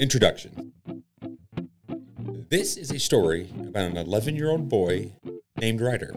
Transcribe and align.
Introduction 0.00 0.72
This 2.48 2.78
is 2.78 2.90
a 2.90 2.98
story 2.98 3.52
about 3.60 3.90
an 3.90 3.98
11 3.98 4.34
year 4.34 4.48
old 4.48 4.70
boy 4.70 5.12
named 5.60 5.82
Ryder. 5.82 6.16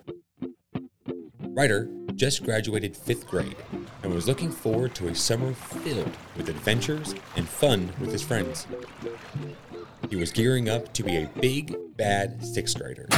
Ryder 1.41 1.89
just 2.15 2.45
graduated 2.45 2.95
fifth 2.95 3.27
grade 3.27 3.57
and 4.03 4.13
was 4.13 4.25
looking 4.25 4.51
forward 4.51 4.95
to 4.95 5.09
a 5.09 5.15
summer 5.15 5.51
filled 5.53 6.15
with 6.37 6.47
adventures 6.47 7.13
and 7.35 7.45
fun 7.45 7.91
with 7.99 8.13
his 8.13 8.23
friends. 8.23 8.67
He 10.09 10.15
was 10.15 10.31
gearing 10.31 10.69
up 10.69 10.93
to 10.93 11.03
be 11.03 11.17
a 11.17 11.29
big, 11.41 11.75
bad 11.97 12.41
sixth 12.41 12.79
grader 12.79 13.09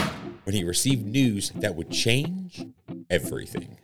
when 0.45 0.55
he 0.55 0.63
received 0.63 1.05
news 1.05 1.51
that 1.51 1.75
would 1.75 1.91
change 1.91 2.65
everything. 3.11 3.77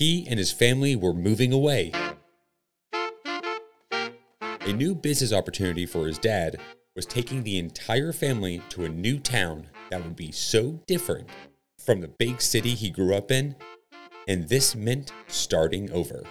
He 0.00 0.26
and 0.30 0.38
his 0.38 0.50
family 0.50 0.96
were 0.96 1.12
moving 1.12 1.52
away. 1.52 1.92
A 2.94 4.72
new 4.72 4.94
business 4.94 5.30
opportunity 5.30 5.84
for 5.84 6.06
his 6.06 6.18
dad 6.18 6.58
was 6.96 7.04
taking 7.04 7.42
the 7.42 7.58
entire 7.58 8.14
family 8.14 8.62
to 8.70 8.86
a 8.86 8.88
new 8.88 9.18
town 9.18 9.66
that 9.90 10.02
would 10.02 10.16
be 10.16 10.32
so 10.32 10.80
different 10.86 11.28
from 11.78 12.00
the 12.00 12.08
big 12.08 12.40
city 12.40 12.70
he 12.70 12.88
grew 12.88 13.14
up 13.14 13.30
in, 13.30 13.54
and 14.26 14.48
this 14.48 14.74
meant 14.74 15.12
starting 15.28 15.92
over. 15.92 16.24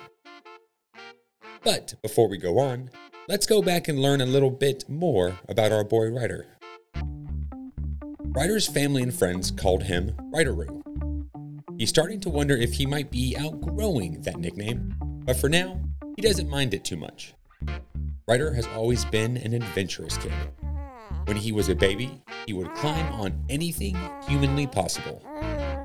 But 1.63 1.93
before 2.01 2.27
we 2.27 2.39
go 2.39 2.57
on, 2.57 2.89
let's 3.27 3.45
go 3.45 3.61
back 3.61 3.87
and 3.87 4.01
learn 4.01 4.21
a 4.21 4.25
little 4.25 4.49
bit 4.49 4.89
more 4.89 5.37
about 5.47 5.71
our 5.71 5.83
boy 5.83 6.07
Ryder. 6.07 6.47
Ryder's 8.17 8.67
family 8.67 9.03
and 9.03 9.13
friends 9.13 9.51
called 9.51 9.83
him 9.83 10.15
Ryder 10.33 10.53
Roo. 10.53 10.78
He's 11.79 11.87
starting 11.87 12.19
to 12.21 12.29
wonder 12.29 12.57
if 12.57 12.73
he 12.73 12.85
might 12.85 13.09
be 13.09 13.37
outgrowing 13.37 14.19
that 14.23 14.35
nickname, 14.35 14.93
but 15.23 15.37
for 15.37 15.47
now, 15.47 15.79
he 16.17 16.21
doesn't 16.21 16.49
mind 16.49 16.73
it 16.73 16.83
too 16.83 16.97
much. 16.97 17.33
Ryder 18.27 18.53
has 18.53 18.67
always 18.75 19.05
been 19.05 19.37
an 19.37 19.53
adventurous 19.53 20.17
kid. 20.17 20.33
When 21.23 21.37
he 21.37 21.53
was 21.53 21.69
a 21.69 21.75
baby, 21.75 22.21
he 22.45 22.51
would 22.51 22.75
climb 22.75 23.05
on 23.13 23.45
anything 23.47 23.97
humanly 24.27 24.67
possible, 24.67 25.23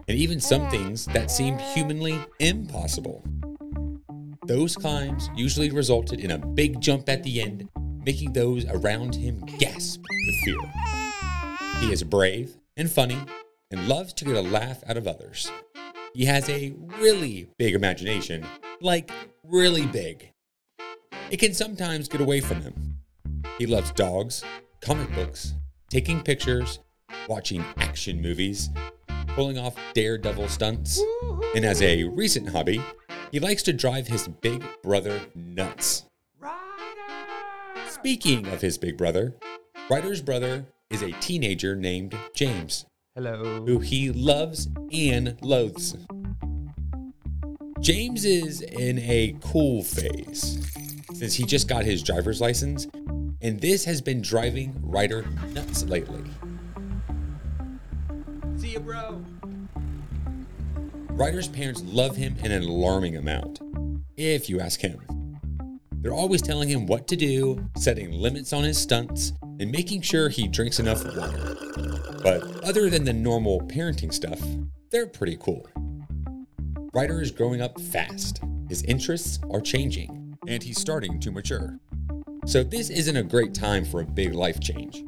and 0.09 0.19
even 0.19 0.41
some 0.41 0.69
things 0.69 1.05
that 1.07 1.31
seemed 1.31 1.61
humanly 1.61 2.19
impossible. 2.41 3.23
Those 4.47 4.75
climbs 4.75 5.31
usually 5.37 5.71
resulted 5.71 6.19
in 6.19 6.33
a 6.33 6.45
big 6.45 6.81
jump 6.81 7.09
at 7.09 7.23
the 7.23 7.41
end, 7.41 7.69
making 8.05 8.33
those 8.33 8.65
around 8.65 9.15
him 9.15 9.45
gasp 9.61 10.01
with 10.01 10.37
fear. 10.45 10.73
He 11.79 11.93
is 11.93 12.03
brave 12.03 12.57
and 12.77 12.91
funny 12.91 13.19
and 13.71 13.87
loves 13.87 14.13
to 14.15 14.25
get 14.25 14.35
a 14.35 14.43
laugh 14.43 14.83
out 14.89 14.97
of 14.97 15.07
others. 15.07 15.53
He 16.15 16.27
has 16.27 16.49
a 16.49 16.73
really 17.01 17.49
big 17.59 17.75
imagination, 17.75 18.47
like 18.81 19.11
really 19.43 19.85
big. 19.85 20.31
It 21.29 21.39
can 21.39 21.53
sometimes 21.53 22.07
get 22.07 22.21
away 22.21 22.41
from 22.41 22.61
him. 22.61 22.99
He 23.59 23.67
loves 23.67 23.91
dogs, 23.91 24.45
comic 24.81 25.13
books, 25.13 25.55
taking 25.91 26.23
pictures, 26.23 26.79
watching 27.29 27.65
action 27.79 28.23
movies, 28.23 28.71
pulling 29.27 29.59
off 29.59 29.75
daredevil 29.95 30.49
stunts, 30.49 31.03
and 31.57 31.65
as 31.65 31.83
a 31.83 32.05
recent 32.05 32.49
hobby, 32.49 32.81
he 33.33 33.41
likes 33.41 33.65
to 33.65 33.73
drive 33.73 34.07
his 34.07 34.29
big 34.29 34.65
brother 34.85 35.21
nuts. 35.35 36.05
Speaking 37.89 38.47
of 38.47 38.61
his 38.61 38.79
big 38.79 38.97
brother, 38.97 39.35
Ryder's 39.91 40.23
brother 40.23 40.67
is 40.91 41.03
a 41.03 41.11
teenager 41.13 41.75
named 41.75 42.17
James. 42.35 42.87
Hello. 43.17 43.65
Who 43.65 43.79
he 43.79 44.11
loves 44.11 44.69
and 44.91 45.39
loathes. 45.41 45.97
James 47.79 48.25
is 48.25 48.61
in 48.61 48.99
a 48.99 49.37
cool 49.41 49.85
phase 49.85 50.59
since 51.13 51.33
he 51.33 51.45
just 51.45 51.69
got 51.69 51.85
his 51.85 52.03
driver's 52.03 52.41
license, 52.41 52.89
and 53.41 53.61
this 53.61 53.85
has 53.85 54.01
been 54.01 54.21
driving 54.21 54.75
Ryder 54.83 55.25
nuts 55.53 55.85
lately. 55.85 56.25
See 58.57 58.71
you, 58.71 58.81
bro. 58.81 59.25
Ryder's 61.11 61.47
parents 61.47 61.85
love 61.85 62.17
him 62.17 62.35
an 62.43 62.51
alarming 62.51 63.17
amount, 63.17 63.61
if 64.17 64.51
you 64.51 64.59
ask 64.59 64.81
him. 64.81 64.99
They're 65.93 66.13
always 66.13 66.43
telling 66.43 66.69
him 66.69 66.85
what 66.87 67.07
to 67.07 67.15
do, 67.15 67.65
setting 67.77 68.11
limits 68.11 68.53
on 68.53 68.65
his 68.65 68.77
stunts, 68.77 69.35
and 69.61 69.71
making 69.71 70.03
sure 70.03 70.29
he 70.29 70.49
drinks 70.49 70.79
enough 70.79 71.05
water. 71.05 71.57
But 72.23 72.65
other 72.65 72.91
than 72.91 73.05
the 73.05 73.13
normal 73.13 73.61
parenting 73.63 74.13
stuff, 74.13 74.41
they're 74.91 75.07
pretty 75.07 75.37
cool. 75.39 75.67
Ryder 76.93 77.21
is 77.21 77.31
growing 77.31 77.61
up 77.61 77.81
fast, 77.81 78.41
his 78.69 78.83
interests 78.85 79.39
are 79.51 79.61
changing, 79.61 80.37
and 80.47 80.63
he's 80.63 80.81
starting 80.81 81.19
to 81.21 81.31
mature. 81.31 81.79
So, 82.47 82.63
this 82.63 82.91
isn't 82.91 83.17
a 83.17 83.23
great 83.23 83.55
time 83.55 83.85
for 83.85 84.01
a 84.01 84.05
big 84.05 84.35
life 84.35 84.61
change. 84.61 85.03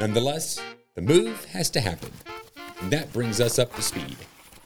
Nonetheless, 0.00 0.58
the 0.94 1.02
move 1.02 1.44
has 1.46 1.68
to 1.70 1.80
happen, 1.80 2.10
and 2.80 2.90
that 2.92 3.12
brings 3.12 3.40
us 3.40 3.58
up 3.58 3.74
to 3.76 3.82
speed 3.82 4.16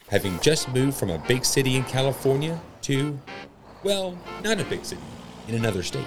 having 0.08 0.38
just 0.40 0.68
moved 0.68 0.96
from 0.96 1.10
a 1.10 1.18
big 1.26 1.44
city 1.44 1.76
in 1.76 1.84
California 1.84 2.60
to, 2.82 3.18
well, 3.82 4.16
not 4.42 4.60
a 4.60 4.64
big 4.64 4.84
city, 4.84 5.02
in 5.48 5.54
another 5.54 5.82
state. 5.82 6.06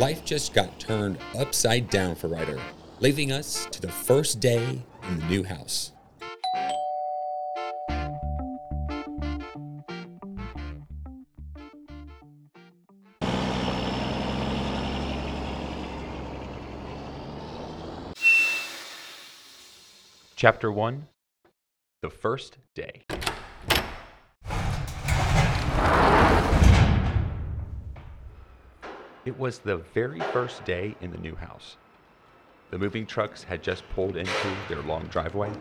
Life 0.00 0.24
just 0.24 0.54
got 0.54 0.80
turned 0.80 1.18
upside 1.38 1.90
down 1.90 2.14
for 2.14 2.28
Ryder, 2.28 2.58
leaving 3.00 3.32
us 3.32 3.66
to 3.66 3.82
the 3.82 3.92
first 3.92 4.40
day 4.40 4.82
in 5.02 5.20
the 5.20 5.26
new 5.26 5.42
house. 5.42 5.92
Chapter 20.34 20.72
1 20.72 21.08
The 22.00 22.08
First 22.08 22.56
Day. 22.74 23.04
It 29.26 29.38
was 29.38 29.58
the 29.58 29.76
very 29.76 30.18
first 30.18 30.64
day 30.64 30.96
in 31.02 31.10
the 31.10 31.18
new 31.18 31.34
house. 31.34 31.76
The 32.70 32.78
moving 32.78 33.04
trucks 33.04 33.42
had 33.42 33.62
just 33.62 33.86
pulled 33.90 34.16
into 34.16 34.56
their 34.66 34.80
long 34.80 35.04
driveway, 35.08 35.52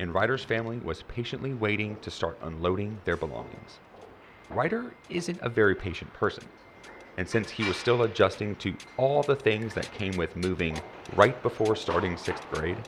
and 0.00 0.12
Ryder's 0.12 0.42
family 0.42 0.78
was 0.78 1.04
patiently 1.04 1.54
waiting 1.54 1.96
to 2.00 2.10
start 2.10 2.36
unloading 2.42 2.98
their 3.04 3.16
belongings. 3.16 3.78
Ryder 4.50 4.94
isn't 5.10 5.38
a 5.42 5.48
very 5.48 5.76
patient 5.76 6.12
person, 6.12 6.42
and 7.16 7.28
since 7.28 7.50
he 7.50 7.62
was 7.62 7.76
still 7.76 8.02
adjusting 8.02 8.56
to 8.56 8.74
all 8.96 9.22
the 9.22 9.36
things 9.36 9.74
that 9.74 9.92
came 9.92 10.16
with 10.16 10.34
moving 10.34 10.76
right 11.14 11.40
before 11.40 11.76
starting 11.76 12.16
sixth 12.16 12.50
grade, 12.50 12.78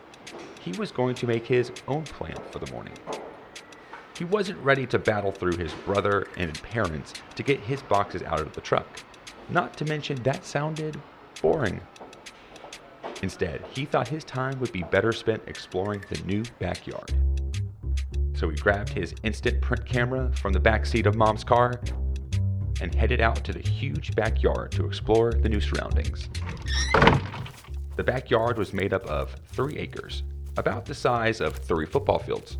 he 0.61 0.73
was 0.73 0.91
going 0.91 1.15
to 1.15 1.29
make 1.29 1.47
his 1.47 1.71
own 1.87 2.03
plan 2.03 2.37
for 2.51 2.59
the 2.59 2.73
morning. 2.73 2.95
He 4.19 4.25
wasn't 4.25 4.59
ready 4.59 4.87
to 4.87 4.99
battle 4.99 5.31
through 5.31 5.57
his 5.57 5.73
brother 5.85 6.27
and 6.37 6.61
parents 6.65 7.15
to 7.37 7.45
get 7.45 7.61
his 7.61 7.83
boxes 7.83 8.25
out 8.25 8.41
of 8.41 8.55
the 8.55 8.61
truck. 8.61 8.89
Not 9.49 9.77
to 9.79 9.85
mention, 9.85 10.23
that 10.23 10.45
sounded 10.45 11.01
boring. 11.41 11.81
Instead, 13.23 13.65
he 13.71 13.85
thought 13.85 14.09
his 14.09 14.25
time 14.25 14.59
would 14.61 14.73
be 14.73 14.83
better 14.83 15.13
spent 15.13 15.43
exploring 15.47 16.05
the 16.11 16.21
new 16.25 16.43
backyard. 16.59 17.13
So 18.35 18.49
he 18.51 18.57
grabbed 18.57 18.91
his 18.91 19.15
instant 19.23 19.63
print 19.63 19.87
camera 19.87 20.31
from 20.35 20.53
the 20.53 20.61
back 20.61 20.85
seat 20.85 21.07
of 21.07 21.17
mom's 21.17 21.45
car 21.45 21.81
and 22.81 22.95
headed 22.95 23.21
out 23.21 23.43
to 23.45 23.53
the 23.53 23.67
huge 23.67 24.15
backyard 24.15 24.73
to 24.73 24.85
explore 24.85 25.33
the 25.33 25.49
new 25.49 25.61
surroundings. 25.61 26.29
The 27.97 28.05
backyard 28.05 28.59
was 28.59 28.75
made 28.75 28.93
up 28.93 29.07
of 29.07 29.35
three 29.47 29.79
acres, 29.79 30.23
about 30.59 30.85
the 30.85 30.95
size 30.95 31.41
of 31.41 31.57
three 31.57 31.87
football 31.87 32.19
fields. 32.19 32.59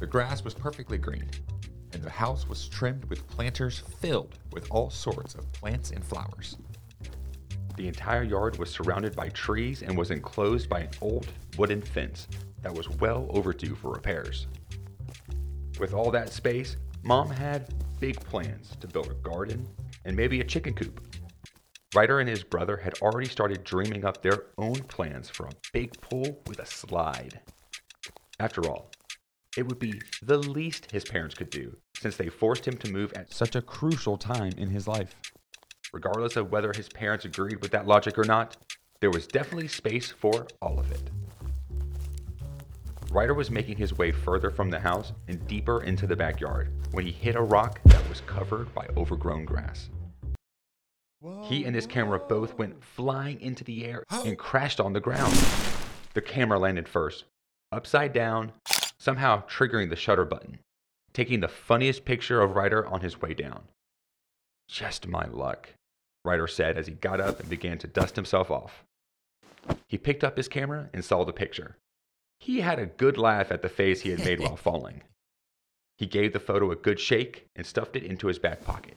The 0.00 0.06
grass 0.06 0.42
was 0.42 0.54
perfectly 0.54 0.98
green, 0.98 1.30
and 1.94 2.02
the 2.02 2.10
house 2.10 2.48
was 2.48 2.68
trimmed 2.68 3.04
with 3.06 3.26
planters 3.28 3.78
filled 3.78 4.38
with 4.52 4.66
all 4.70 4.90
sorts 4.90 5.34
of 5.34 5.50
plants 5.52 5.90
and 5.90 6.04
flowers. 6.04 6.56
The 7.76 7.88
entire 7.88 8.22
yard 8.22 8.58
was 8.58 8.70
surrounded 8.70 9.16
by 9.16 9.30
trees 9.30 9.82
and 9.82 9.96
was 9.96 10.10
enclosed 10.10 10.68
by 10.68 10.80
an 10.80 10.90
old 11.00 11.26
wooden 11.56 11.82
fence 11.82 12.28
that 12.62 12.74
was 12.74 12.88
well 12.88 13.26
overdue 13.30 13.74
for 13.74 13.92
repairs. 13.92 14.46
With 15.80 15.92
all 15.92 16.10
that 16.10 16.32
space, 16.32 16.76
Mom 17.02 17.30
had 17.30 17.74
big 18.00 18.20
plans 18.20 18.76
to 18.80 18.86
build 18.86 19.10
a 19.10 19.28
garden 19.28 19.68
and 20.04 20.16
maybe 20.16 20.40
a 20.40 20.44
chicken 20.44 20.74
coop. 20.74 21.00
Ryder 21.94 22.20
and 22.20 22.28
his 22.28 22.42
brother 22.42 22.76
had 22.76 22.94
already 23.02 23.28
started 23.28 23.64
dreaming 23.64 24.04
up 24.04 24.20
their 24.20 24.46
own 24.58 24.74
plans 24.74 25.28
for 25.28 25.46
a 25.46 25.52
big 25.72 26.00
pool 26.00 26.42
with 26.46 26.58
a 26.58 26.66
slide. 26.66 27.40
After 28.40 28.68
all, 28.68 28.90
it 29.56 29.66
would 29.66 29.78
be 29.78 30.00
the 30.22 30.38
least 30.38 30.90
his 30.90 31.04
parents 31.04 31.34
could 31.34 31.50
do 31.50 31.76
since 31.96 32.16
they 32.16 32.28
forced 32.28 32.66
him 32.66 32.76
to 32.78 32.90
move 32.90 33.12
at 33.14 33.32
such 33.32 33.54
a 33.54 33.62
crucial 33.62 34.16
time 34.16 34.52
in 34.56 34.70
his 34.70 34.88
life. 34.88 35.14
Regardless 35.92 36.36
of 36.36 36.50
whether 36.50 36.72
his 36.72 36.88
parents 36.88 37.24
agreed 37.24 37.60
with 37.62 37.70
that 37.70 37.86
logic 37.86 38.18
or 38.18 38.24
not, 38.24 38.56
there 39.00 39.10
was 39.10 39.26
definitely 39.26 39.68
space 39.68 40.10
for 40.10 40.46
all 40.60 40.80
of 40.80 40.90
it. 40.90 41.10
Ryder 43.10 43.34
was 43.34 43.50
making 43.50 43.76
his 43.76 43.96
way 43.96 44.10
further 44.10 44.50
from 44.50 44.70
the 44.70 44.80
house 44.80 45.12
and 45.28 45.46
deeper 45.46 45.84
into 45.84 46.06
the 46.06 46.16
backyard 46.16 46.72
when 46.90 47.06
he 47.06 47.12
hit 47.12 47.36
a 47.36 47.42
rock 47.42 47.80
that 47.84 48.08
was 48.08 48.22
covered 48.22 48.74
by 48.74 48.88
overgrown 48.96 49.44
grass. 49.44 49.88
He 51.42 51.64
and 51.64 51.74
his 51.74 51.86
camera 51.86 52.18
both 52.18 52.58
went 52.58 52.82
flying 52.82 53.40
into 53.40 53.62
the 53.62 53.86
air 53.86 54.02
and 54.10 54.36
crashed 54.36 54.80
on 54.80 54.92
the 54.92 55.00
ground. 55.00 55.32
The 56.12 56.20
camera 56.20 56.58
landed 56.58 56.88
first, 56.88 57.24
upside 57.72 58.12
down, 58.12 58.52
somehow 58.98 59.42
triggering 59.46 59.90
the 59.90 59.96
shutter 59.96 60.24
button, 60.24 60.58
taking 61.12 61.40
the 61.40 61.48
funniest 61.48 62.04
picture 62.04 62.40
of 62.40 62.56
Ryder 62.56 62.86
on 62.86 63.00
his 63.00 63.20
way 63.20 63.34
down. 63.34 63.64
Just 64.68 65.06
my 65.06 65.26
luck, 65.26 65.70
Ryder 66.24 66.46
said 66.46 66.78
as 66.78 66.86
he 66.86 66.94
got 66.94 67.20
up 67.20 67.40
and 67.40 67.48
began 67.48 67.78
to 67.78 67.86
dust 67.86 68.16
himself 68.16 68.50
off. 68.50 68.84
He 69.88 69.98
picked 69.98 70.24
up 70.24 70.36
his 70.36 70.48
camera 70.48 70.88
and 70.92 71.04
saw 71.04 71.24
the 71.24 71.32
picture. 71.32 71.76
He 72.40 72.60
had 72.60 72.78
a 72.78 72.86
good 72.86 73.16
laugh 73.16 73.50
at 73.50 73.62
the 73.62 73.68
face 73.68 74.00
he 74.02 74.10
had 74.10 74.24
made 74.24 74.40
while 74.40 74.56
falling. 74.56 75.02
He 75.96 76.06
gave 76.06 76.32
the 76.32 76.40
photo 76.40 76.70
a 76.70 76.76
good 76.76 76.98
shake 76.98 77.46
and 77.54 77.66
stuffed 77.66 77.96
it 77.96 78.02
into 78.02 78.26
his 78.26 78.38
back 78.38 78.64
pocket. 78.64 78.96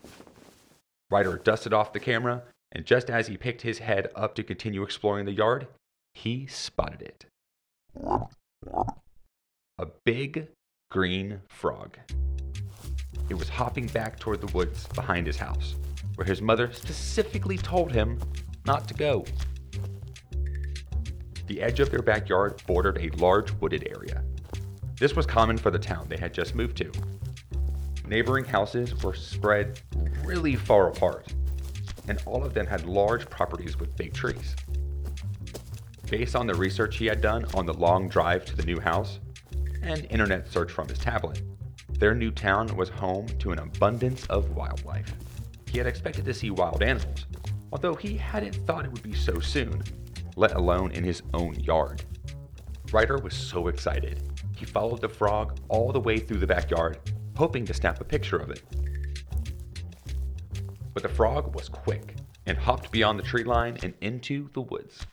Ryder 1.09 1.37
dusted 1.37 1.73
off 1.73 1.93
the 1.93 1.99
camera, 1.99 2.43
and 2.71 2.85
just 2.85 3.09
as 3.09 3.27
he 3.27 3.37
picked 3.37 3.61
his 3.61 3.79
head 3.79 4.09
up 4.15 4.35
to 4.35 4.43
continue 4.43 4.83
exploring 4.83 5.25
the 5.25 5.31
yard, 5.31 5.67
he 6.13 6.47
spotted 6.47 7.01
it. 7.01 7.25
A 9.79 9.85
big 10.05 10.47
green 10.89 11.39
frog. 11.49 11.99
It 13.29 13.35
was 13.35 13.47
hopping 13.47 13.85
back 13.85 14.19
toward 14.19 14.41
the 14.41 14.51
woods 14.51 14.87
behind 14.87 15.27
his 15.27 15.37
house, 15.37 15.75
where 16.15 16.25
his 16.25 16.41
mother 16.41 16.71
specifically 16.71 17.59
told 17.59 17.91
him 17.91 18.19
not 18.65 18.87
to 18.87 18.95
go. 18.95 19.23
The 21.45 21.61
edge 21.61 21.79
of 21.79 21.91
their 21.91 22.01
backyard 22.01 22.59
bordered 22.65 22.97
a 22.97 23.15
large 23.17 23.51
wooded 23.61 23.87
area. 23.95 24.23
This 24.99 25.15
was 25.15 25.27
common 25.27 25.59
for 25.59 25.69
the 25.69 25.77
town 25.77 26.07
they 26.09 26.17
had 26.17 26.33
just 26.33 26.55
moved 26.55 26.77
to. 26.77 26.91
Neighboring 28.07 28.45
houses 28.45 29.03
were 29.03 29.13
spread 29.13 29.79
really 30.23 30.55
far 30.55 30.87
apart, 30.87 31.31
and 32.07 32.19
all 32.25 32.43
of 32.43 32.55
them 32.55 32.65
had 32.65 32.87
large 32.87 33.29
properties 33.29 33.79
with 33.79 33.95
big 33.95 34.11
trees. 34.11 34.55
Based 36.09 36.35
on 36.35 36.47
the 36.47 36.55
research 36.55 36.97
he 36.97 37.05
had 37.05 37.21
done 37.21 37.45
on 37.53 37.67
the 37.67 37.75
long 37.75 38.09
drive 38.09 38.43
to 38.45 38.55
the 38.55 38.65
new 38.65 38.79
house 38.79 39.19
and 39.81 40.05
internet 40.09 40.51
search 40.51 40.71
from 40.71 40.87
his 40.87 40.99
tablet, 40.99 41.41
their 41.99 42.13
new 42.13 42.31
town 42.31 42.75
was 42.75 42.89
home 42.89 43.27
to 43.39 43.51
an 43.51 43.59
abundance 43.59 44.25
of 44.27 44.55
wildlife. 44.55 45.13
He 45.69 45.77
had 45.77 45.87
expected 45.87 46.25
to 46.25 46.33
see 46.33 46.51
wild 46.51 46.83
animals, 46.83 47.25
although 47.71 47.95
he 47.95 48.17
hadn't 48.17 48.55
thought 48.67 48.85
it 48.85 48.91
would 48.91 49.03
be 49.03 49.13
so 49.13 49.39
soon, 49.39 49.81
let 50.35 50.53
alone 50.53 50.91
in 50.91 51.03
his 51.03 51.23
own 51.33 51.55
yard. 51.59 52.03
Ryder 52.91 53.17
was 53.17 53.33
so 53.33 53.67
excited. 53.67 54.21
He 54.55 54.65
followed 54.65 55.01
the 55.01 55.09
frog 55.09 55.59
all 55.69 55.91
the 55.91 55.99
way 55.99 56.19
through 56.19 56.39
the 56.39 56.47
backyard, 56.47 56.99
hoping 57.35 57.65
to 57.65 57.73
snap 57.73 57.99
a 57.99 58.05
picture 58.05 58.37
of 58.37 58.51
it. 58.51 58.63
But 60.93 61.03
the 61.03 61.09
frog 61.09 61.53
was 61.55 61.69
quick 61.69 62.15
and 62.45 62.57
hopped 62.57 62.91
beyond 62.91 63.19
the 63.19 63.23
tree 63.23 63.43
line 63.43 63.77
and 63.83 63.93
into 64.01 64.49
the 64.53 64.61
woods. 64.61 65.05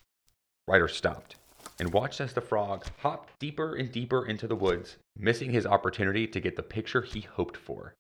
Ryder 0.67 0.89
stopped 0.89 1.37
and 1.79 1.93
watched 1.93 2.21
as 2.21 2.33
the 2.33 2.41
frog 2.41 2.87
hopped 2.99 3.39
deeper 3.39 3.75
and 3.75 3.91
deeper 3.91 4.25
into 4.25 4.47
the 4.47 4.57
woods, 4.57 4.97
missing 5.17 5.51
his 5.51 5.67
opportunity 5.67 6.27
to 6.27 6.41
get 6.41 6.57
the 6.57 6.63
picture 6.63 7.03
he 7.03 7.21
hoped 7.21 7.57
for. 7.57 7.95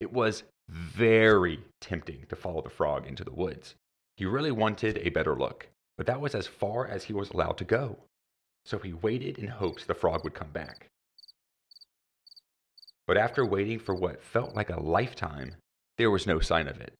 It 0.00 0.12
was 0.12 0.42
very 0.68 1.60
tempting 1.80 2.26
to 2.28 2.36
follow 2.36 2.62
the 2.62 2.70
frog 2.70 3.06
into 3.06 3.24
the 3.24 3.32
woods. 3.32 3.74
He 4.16 4.26
really 4.26 4.50
wanted 4.50 4.98
a 4.98 5.10
better 5.10 5.34
look, 5.34 5.68
but 5.96 6.06
that 6.06 6.20
was 6.20 6.34
as 6.34 6.46
far 6.46 6.86
as 6.86 7.04
he 7.04 7.12
was 7.12 7.30
allowed 7.30 7.58
to 7.58 7.64
go. 7.64 7.98
So 8.64 8.78
he 8.78 8.92
waited 8.92 9.38
in 9.38 9.48
hopes 9.48 9.84
the 9.84 9.94
frog 9.94 10.24
would 10.24 10.34
come 10.34 10.50
back. 10.50 10.88
But 13.06 13.16
after 13.16 13.46
waiting 13.46 13.78
for 13.78 13.94
what 13.94 14.22
felt 14.22 14.54
like 14.54 14.70
a 14.70 14.80
lifetime, 14.80 15.54
there 15.96 16.10
was 16.10 16.26
no 16.26 16.40
sign 16.40 16.66
of 16.66 16.80
it. 16.80 16.92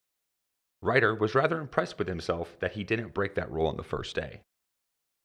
Ryder 0.81 1.15
was 1.15 1.35
rather 1.35 1.61
impressed 1.61 1.99
with 1.99 2.07
himself 2.07 2.57
that 2.61 2.73
he 2.73 2.85
didn't 2.85 3.15
break 3.15 3.35
that 3.35 3.51
rule 3.51 3.67
on 3.67 3.77
the 3.77 3.83
first 3.83 4.15
day. 4.15 4.41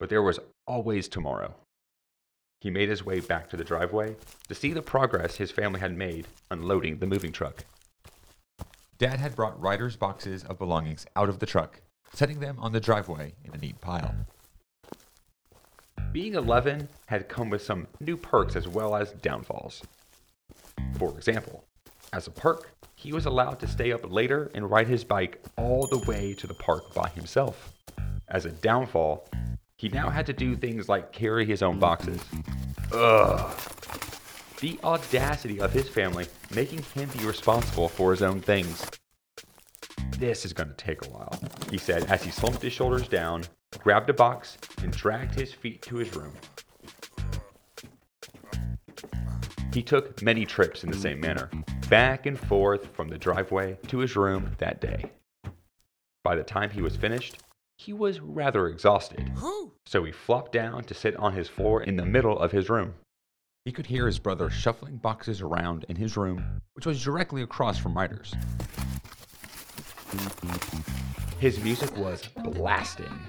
But 0.01 0.09
there 0.09 0.23
was 0.23 0.39
always 0.65 1.07
tomorrow. 1.07 1.53
He 2.59 2.71
made 2.71 2.89
his 2.89 3.05
way 3.05 3.19
back 3.19 3.51
to 3.51 3.55
the 3.55 3.63
driveway 3.63 4.15
to 4.47 4.55
see 4.55 4.73
the 4.73 4.81
progress 4.81 5.35
his 5.35 5.51
family 5.51 5.79
had 5.79 5.95
made 5.95 6.25
unloading 6.49 6.97
the 6.97 7.05
moving 7.05 7.31
truck. 7.31 7.65
Dad 8.97 9.19
had 9.19 9.35
brought 9.35 9.61
Ryder's 9.61 9.95
boxes 9.95 10.43
of 10.43 10.57
belongings 10.57 11.05
out 11.15 11.29
of 11.29 11.37
the 11.37 11.45
truck, 11.45 11.81
setting 12.13 12.39
them 12.39 12.57
on 12.57 12.71
the 12.71 12.79
driveway 12.79 13.35
in 13.45 13.53
a 13.53 13.59
neat 13.59 13.79
pile. 13.79 14.15
Being 16.11 16.33
11 16.33 16.89
had 17.05 17.29
come 17.29 17.51
with 17.51 17.61
some 17.61 17.85
new 17.99 18.17
perks 18.17 18.55
as 18.55 18.67
well 18.67 18.95
as 18.95 19.11
downfalls. 19.11 19.83
For 20.97 21.15
example, 21.15 21.63
as 22.11 22.25
a 22.25 22.31
perk, 22.31 22.71
he 22.95 23.13
was 23.13 23.27
allowed 23.27 23.59
to 23.59 23.67
stay 23.67 23.91
up 23.91 24.11
later 24.11 24.49
and 24.55 24.71
ride 24.71 24.87
his 24.87 25.03
bike 25.03 25.43
all 25.57 25.85
the 25.85 25.99
way 25.99 26.33
to 26.33 26.47
the 26.47 26.55
park 26.55 26.91
by 26.95 27.09
himself. 27.09 27.71
As 28.27 28.45
a 28.45 28.51
downfall, 28.51 29.29
he 29.81 29.89
now 29.89 30.11
had 30.11 30.27
to 30.27 30.33
do 30.33 30.55
things 30.55 30.87
like 30.87 31.11
carry 31.11 31.43
his 31.43 31.63
own 31.63 31.79
boxes. 31.79 32.21
Ugh. 32.93 33.59
The 34.59 34.79
audacity 34.83 35.59
of 35.59 35.73
his 35.73 35.89
family 35.89 36.27
making 36.53 36.83
him 36.83 37.09
be 37.17 37.25
responsible 37.25 37.89
for 37.89 38.11
his 38.11 38.21
own 38.21 38.41
things. 38.41 38.85
This 40.19 40.45
is 40.45 40.53
going 40.53 40.69
to 40.69 40.75
take 40.75 41.03
a 41.03 41.09
while, 41.09 41.33
he 41.71 41.79
said 41.79 42.03
as 42.11 42.21
he 42.21 42.29
slumped 42.29 42.61
his 42.61 42.73
shoulders 42.73 43.07
down, 43.07 43.43
grabbed 43.79 44.11
a 44.11 44.13
box, 44.13 44.59
and 44.83 44.91
dragged 44.91 45.33
his 45.33 45.51
feet 45.51 45.81
to 45.81 45.95
his 45.95 46.15
room. 46.15 46.33
He 49.73 49.81
took 49.81 50.21
many 50.21 50.45
trips 50.45 50.83
in 50.83 50.91
the 50.91 50.97
same 50.97 51.19
manner, 51.19 51.49
back 51.89 52.27
and 52.27 52.39
forth 52.39 52.85
from 52.95 53.07
the 53.09 53.17
driveway 53.17 53.79
to 53.87 53.97
his 53.97 54.15
room 54.15 54.51
that 54.59 54.79
day. 54.79 55.11
By 56.23 56.35
the 56.35 56.43
time 56.43 56.69
he 56.69 56.83
was 56.83 56.95
finished, 56.95 57.39
he 57.81 57.93
was 57.93 58.19
rather 58.19 58.67
exhausted, 58.67 59.31
so 59.87 60.03
he 60.03 60.11
flopped 60.11 60.51
down 60.51 60.83
to 60.83 60.93
sit 60.93 61.15
on 61.15 61.33
his 61.33 61.47
floor 61.47 61.81
in 61.81 61.95
the 61.95 62.05
middle 62.05 62.37
of 62.37 62.51
his 62.51 62.69
room. 62.69 62.93
He 63.65 63.71
could 63.71 63.87
hear 63.87 64.05
his 64.05 64.19
brother 64.19 64.51
shuffling 64.51 64.97
boxes 64.97 65.41
around 65.41 65.85
in 65.89 65.95
his 65.95 66.15
room, 66.15 66.61
which 66.73 66.85
was 66.85 67.03
directly 67.03 67.41
across 67.41 67.79
from 67.79 67.97
Ryder's. 67.97 68.35
His 71.39 71.59
music 71.63 71.97
was 71.97 72.27
blasting, 72.43 73.19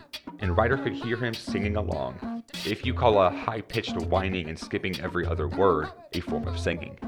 and 0.40 0.54
Ryder 0.54 0.76
could 0.76 0.92
hear 0.92 1.16
him 1.16 1.32
singing 1.32 1.76
along. 1.76 2.44
If 2.66 2.84
you 2.84 2.92
call 2.92 3.22
a 3.22 3.30
high 3.30 3.62
pitched 3.62 3.96
whining 3.96 4.50
and 4.50 4.58
skipping 4.58 5.00
every 5.00 5.24
other 5.24 5.48
word 5.48 5.88
a 6.12 6.20
form 6.20 6.46
of 6.46 6.58
singing. 6.58 6.98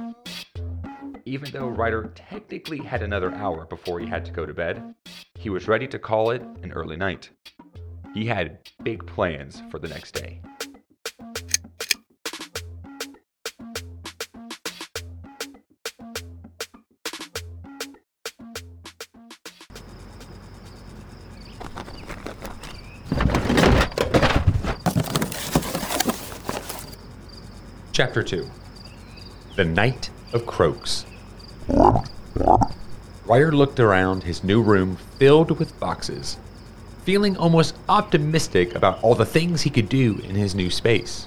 Even 1.27 1.51
though 1.53 1.69
Ryder 1.69 2.13
technically 2.15 2.81
had 2.81 3.03
another 3.03 3.33
hour 3.35 3.65
before 3.65 3.99
he 3.99 4.07
had 4.07 4.27
to 4.27 4.31
go 4.31 4.45
to 4.45 4.53
bed, 4.53 4.95
he 5.39 5.49
was 5.49 5.67
ready 5.67 5.87
to 5.89 5.99
call 5.99 6.31
it 6.31 6.43
an 6.63 6.71
early 6.73 6.97
night. 6.97 7.31
He 8.13 8.27
had 8.27 8.59
big 8.83 9.07
plans 9.07 9.63
for 9.71 9.79
the 9.79 9.89
next 9.89 10.13
day. 10.13 10.43
Chapter 27.93 28.23
2 28.23 28.47
The 29.57 29.65
Night 29.65 30.11
of 30.35 30.45
Croaks. 30.45 31.07
Ryder 33.27 33.53
looked 33.53 33.81
around 33.81 34.23
his 34.23 34.45
new 34.45 34.61
room 34.61 34.97
filled 35.19 35.59
with 35.59 35.79
boxes, 35.81 36.37
feeling 37.05 37.37
almost 37.37 37.75
optimistic 37.89 38.75
about 38.75 39.03
all 39.03 39.15
the 39.15 39.25
things 39.25 39.63
he 39.63 39.71
could 39.71 39.89
do 39.89 40.19
in 40.25 40.35
his 40.35 40.55
new 40.55 40.69
space. 40.71 41.27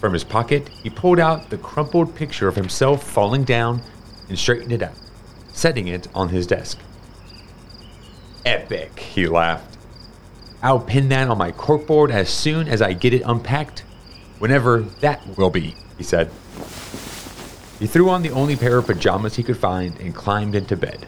From 0.00 0.14
his 0.14 0.24
pocket, 0.24 0.68
he 0.68 0.88
pulled 0.88 1.20
out 1.20 1.50
the 1.50 1.58
crumpled 1.58 2.14
picture 2.14 2.48
of 2.48 2.56
himself 2.56 3.02
falling 3.06 3.44
down 3.44 3.82
and 4.28 4.38
straightened 4.38 4.72
it 4.72 4.82
out, 4.82 4.94
setting 5.52 5.88
it 5.88 6.08
on 6.14 6.30
his 6.30 6.46
desk. 6.46 6.78
Epic, 8.46 8.98
he 8.98 9.26
laughed. 9.26 9.76
I'll 10.62 10.80
pin 10.80 11.10
that 11.10 11.28
on 11.28 11.36
my 11.36 11.52
corkboard 11.52 12.10
as 12.10 12.30
soon 12.30 12.66
as 12.66 12.80
I 12.80 12.94
get 12.94 13.12
it 13.12 13.22
unpacked, 13.26 13.80
whenever 14.38 14.80
that 15.00 15.36
will 15.36 15.50
be, 15.50 15.76
he 15.98 16.04
said. 16.04 16.30
He 17.84 17.88
threw 17.88 18.08
on 18.08 18.22
the 18.22 18.30
only 18.30 18.56
pair 18.56 18.78
of 18.78 18.86
pajamas 18.86 19.36
he 19.36 19.42
could 19.42 19.58
find 19.58 20.00
and 20.00 20.14
climbed 20.14 20.54
into 20.54 20.74
bed. 20.74 21.06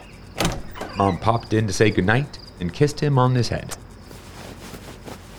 Mom 0.95 1.17
popped 1.17 1.51
in 1.51 1.65
to 1.65 1.73
say 1.73 1.89
goodnight 1.89 2.37
and 2.59 2.71
kissed 2.71 2.99
him 2.99 3.17
on 3.17 3.33
his 3.33 3.49
head. 3.49 3.75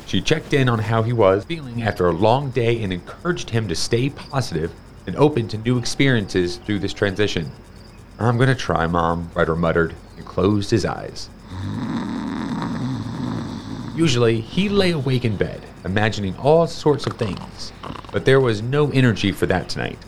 She 0.05 0.21
checked 0.21 0.53
in 0.53 0.69
on 0.69 0.81
how 0.81 1.05
he 1.05 1.13
was 1.13 1.45
feeling 1.45 1.81
after 1.85 2.09
a 2.09 2.13
long 2.13 2.51
day 2.51 2.83
and 2.83 2.93
encouraged 2.93 3.51
him 3.51 3.69
to 3.69 3.77
stay 3.77 4.11
positive 4.11 4.73
and 5.07 5.15
open 5.15 5.47
to 5.47 5.59
new 5.59 5.79
experiences 5.79 6.57
through 6.57 6.81
this 6.81 6.93
transition. 6.93 7.53
I'm 8.19 8.37
gonna 8.37 8.57
try, 8.57 8.89
Mom, 8.89 9.31
Ryder 9.33 9.55
muttered 9.55 9.95
and 10.17 10.27
closed 10.27 10.73
his 10.73 10.85
eyes. 10.85 11.31
Usually, 13.95 14.41
he 14.41 14.69
lay 14.69 14.91
awake 14.91 15.25
in 15.25 15.37
bed, 15.37 15.63
imagining 15.85 16.37
all 16.39 16.67
sorts 16.67 17.07
of 17.07 17.17
things. 17.17 17.73
but 18.11 18.25
there 18.25 18.41
was 18.41 18.61
no 18.61 18.91
energy 18.91 19.31
for 19.31 19.47
that 19.47 19.69
tonight. 19.69 19.99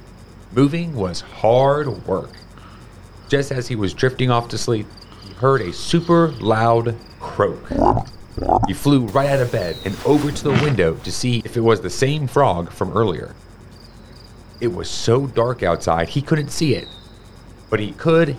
Moving 0.52 0.94
was 0.94 1.20
hard 1.20 2.06
work. 2.06 2.30
Just 3.28 3.52
as 3.52 3.68
he 3.68 3.76
was 3.76 3.94
drifting 3.94 4.30
off 4.30 4.48
to 4.48 4.58
sleep, 4.58 4.86
he 5.22 5.32
heard 5.34 5.60
a 5.60 5.72
super 5.72 6.28
loud 6.40 6.96
croak. 7.20 7.68
He 8.66 8.74
flew 8.74 9.06
right 9.06 9.30
out 9.30 9.40
of 9.40 9.52
bed 9.52 9.76
and 9.84 9.96
over 10.04 10.32
to 10.32 10.44
the 10.44 10.50
window 10.50 10.94
to 10.94 11.12
see 11.12 11.42
if 11.44 11.56
it 11.56 11.60
was 11.60 11.80
the 11.80 11.90
same 11.90 12.26
frog 12.26 12.72
from 12.72 12.96
earlier. 12.96 13.34
It 14.60 14.68
was 14.68 14.90
so 14.90 15.26
dark 15.26 15.62
outside 15.62 16.08
he 16.08 16.20
couldn't 16.20 16.50
see 16.50 16.74
it, 16.74 16.88
but 17.68 17.78
he 17.78 17.92
could 17.92 18.36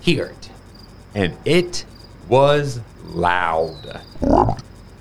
hear 0.00 0.26
it. 0.26 0.50
And 1.14 1.36
it 1.44 1.86
was 2.28 2.80
loud. 3.06 4.02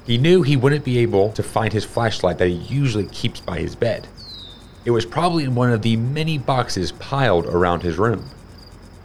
He 0.06 0.18
knew 0.18 0.42
he 0.42 0.56
wouldn't 0.58 0.86
be 0.86 1.00
able 1.00 1.32
to 1.34 1.44
find 1.44 1.74
his 1.74 1.86
flashlight 1.86 2.38
that 2.38 2.48
he 2.48 2.56
usually 2.56 3.08
keeps 3.08 3.42
by 3.42 3.60
his 3.60 3.76
bed. 3.76 4.08
It 4.90 4.94
was 4.94 5.06
probably 5.06 5.44
in 5.44 5.54
one 5.54 5.72
of 5.72 5.84
the 5.84 5.98
many 5.98 6.40
boxes 6.40 6.94
piled 6.94 7.46
around 7.46 7.84
his 7.84 8.00
room. 8.00 8.28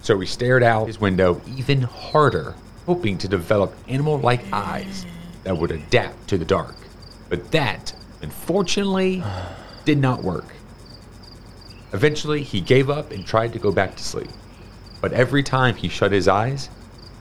So 0.00 0.18
he 0.18 0.26
stared 0.26 0.62
out 0.62 0.86
his 0.86 0.98
window 0.98 1.42
even 1.58 1.82
harder, 1.82 2.54
hoping 2.86 3.18
to 3.18 3.28
develop 3.28 3.74
animal 3.86 4.18
like 4.18 4.50
eyes 4.50 5.04
that 5.42 5.58
would 5.58 5.70
adapt 5.70 6.26
to 6.28 6.38
the 6.38 6.44
dark. 6.46 6.74
But 7.28 7.50
that, 7.50 7.94
unfortunately, 8.22 9.22
did 9.84 9.98
not 9.98 10.24
work. 10.24 10.46
Eventually, 11.92 12.42
he 12.42 12.62
gave 12.62 12.88
up 12.88 13.10
and 13.10 13.26
tried 13.26 13.52
to 13.52 13.58
go 13.58 13.70
back 13.70 13.94
to 13.96 14.02
sleep. 14.02 14.30
But 15.02 15.12
every 15.12 15.42
time 15.42 15.74
he 15.74 15.90
shut 15.90 16.12
his 16.12 16.28
eyes, 16.28 16.70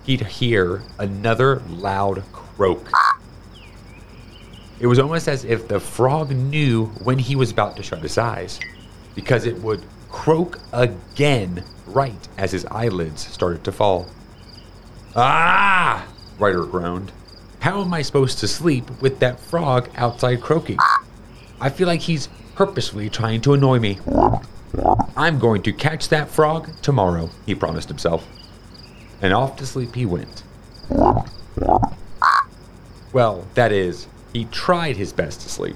he'd 0.05 0.21
hear 0.21 0.83
another 0.97 1.61
loud 1.67 2.23
croak. 2.31 2.89
It 4.83 4.87
was 4.87 4.99
almost 4.99 5.29
as 5.29 5.45
if 5.45 5.69
the 5.69 5.79
frog 5.79 6.31
knew 6.31 6.87
when 7.05 7.17
he 7.17 7.37
was 7.37 7.51
about 7.51 7.77
to 7.77 7.83
shut 7.83 7.99
his 7.99 8.17
eyes, 8.17 8.59
because 9.15 9.45
it 9.45 9.55
would 9.61 9.81
croak 10.11 10.59
again 10.73 11.63
right 11.87 12.27
as 12.37 12.51
his 12.51 12.65
eyelids 12.65 13.25
started 13.25 13.63
to 13.63 13.71
fall. 13.71 14.09
Ah! 15.15 16.05
Ryder 16.37 16.65
groaned. 16.65 17.13
How 17.61 17.81
am 17.81 17.93
I 17.93 18.01
supposed 18.01 18.39
to 18.39 18.47
sleep 18.49 19.01
with 19.01 19.19
that 19.19 19.39
frog 19.39 19.89
outside 19.95 20.41
croaking? 20.41 20.79
I 21.61 21.69
feel 21.69 21.87
like 21.87 22.01
he's 22.01 22.27
purposefully 22.53 23.09
trying 23.09 23.39
to 23.43 23.53
annoy 23.53 23.79
me. 23.79 23.99
I'm 25.15 25.39
going 25.39 25.61
to 25.61 25.71
catch 25.71 26.09
that 26.09 26.27
frog 26.27 26.69
tomorrow, 26.81 27.29
he 27.45 27.55
promised 27.55 27.87
himself. 27.87 28.27
And 29.21 29.33
off 29.33 29.55
to 29.59 29.65
sleep 29.65 29.95
he 29.95 30.05
went. 30.05 30.43
Well, 33.13 33.47
that 33.53 33.71
is, 33.71 34.07
he 34.33 34.45
tried 34.45 34.97
his 34.97 35.13
best 35.13 35.41
to 35.41 35.49
sleep. 35.49 35.75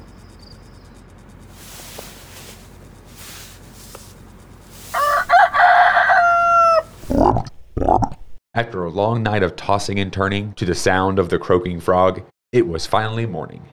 After 8.53 8.83
a 8.83 8.89
long 8.89 9.21
night 9.21 9.43
of 9.43 9.55
tossing 9.55 9.99
and 9.99 10.11
turning 10.11 10.53
to 10.53 10.65
the 10.65 10.73
sound 10.73 11.19
of 11.19 11.29
the 11.29 11.37
croaking 11.37 11.79
frog, 11.79 12.23
it 12.51 12.67
was 12.67 12.87
finally 12.87 13.27
morning, 13.27 13.67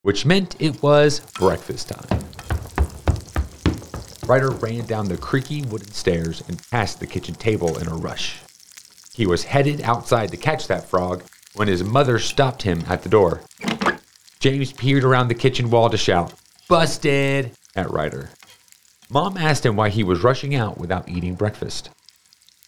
which 0.00 0.24
meant 0.24 0.56
it 0.58 0.82
was 0.82 1.20
breakfast 1.34 1.90
time. 1.90 2.20
Ryder 4.26 4.50
ran 4.50 4.86
down 4.86 5.08
the 5.08 5.18
creaky 5.18 5.60
wooden 5.62 5.92
stairs 5.92 6.42
and 6.48 6.62
past 6.70 6.98
the 6.98 7.06
kitchen 7.06 7.34
table 7.34 7.76
in 7.76 7.86
a 7.86 7.94
rush. 7.94 8.40
He 9.12 9.26
was 9.26 9.44
headed 9.44 9.82
outside 9.82 10.30
to 10.30 10.38
catch 10.38 10.66
that 10.68 10.88
frog 10.88 11.22
when 11.52 11.68
his 11.68 11.84
mother 11.84 12.18
stopped 12.18 12.62
him 12.62 12.82
at 12.88 13.02
the 13.02 13.10
door. 13.10 13.42
James 14.44 14.74
peered 14.74 15.04
around 15.04 15.28
the 15.28 15.34
kitchen 15.34 15.70
wall 15.70 15.88
to 15.88 15.96
shout, 15.96 16.34
Busted! 16.68 17.52
at 17.74 17.90
Ryder. 17.90 18.28
Mom 19.08 19.38
asked 19.38 19.64
him 19.64 19.74
why 19.74 19.88
he 19.88 20.04
was 20.04 20.22
rushing 20.22 20.54
out 20.54 20.76
without 20.76 21.08
eating 21.08 21.34
breakfast. 21.34 21.88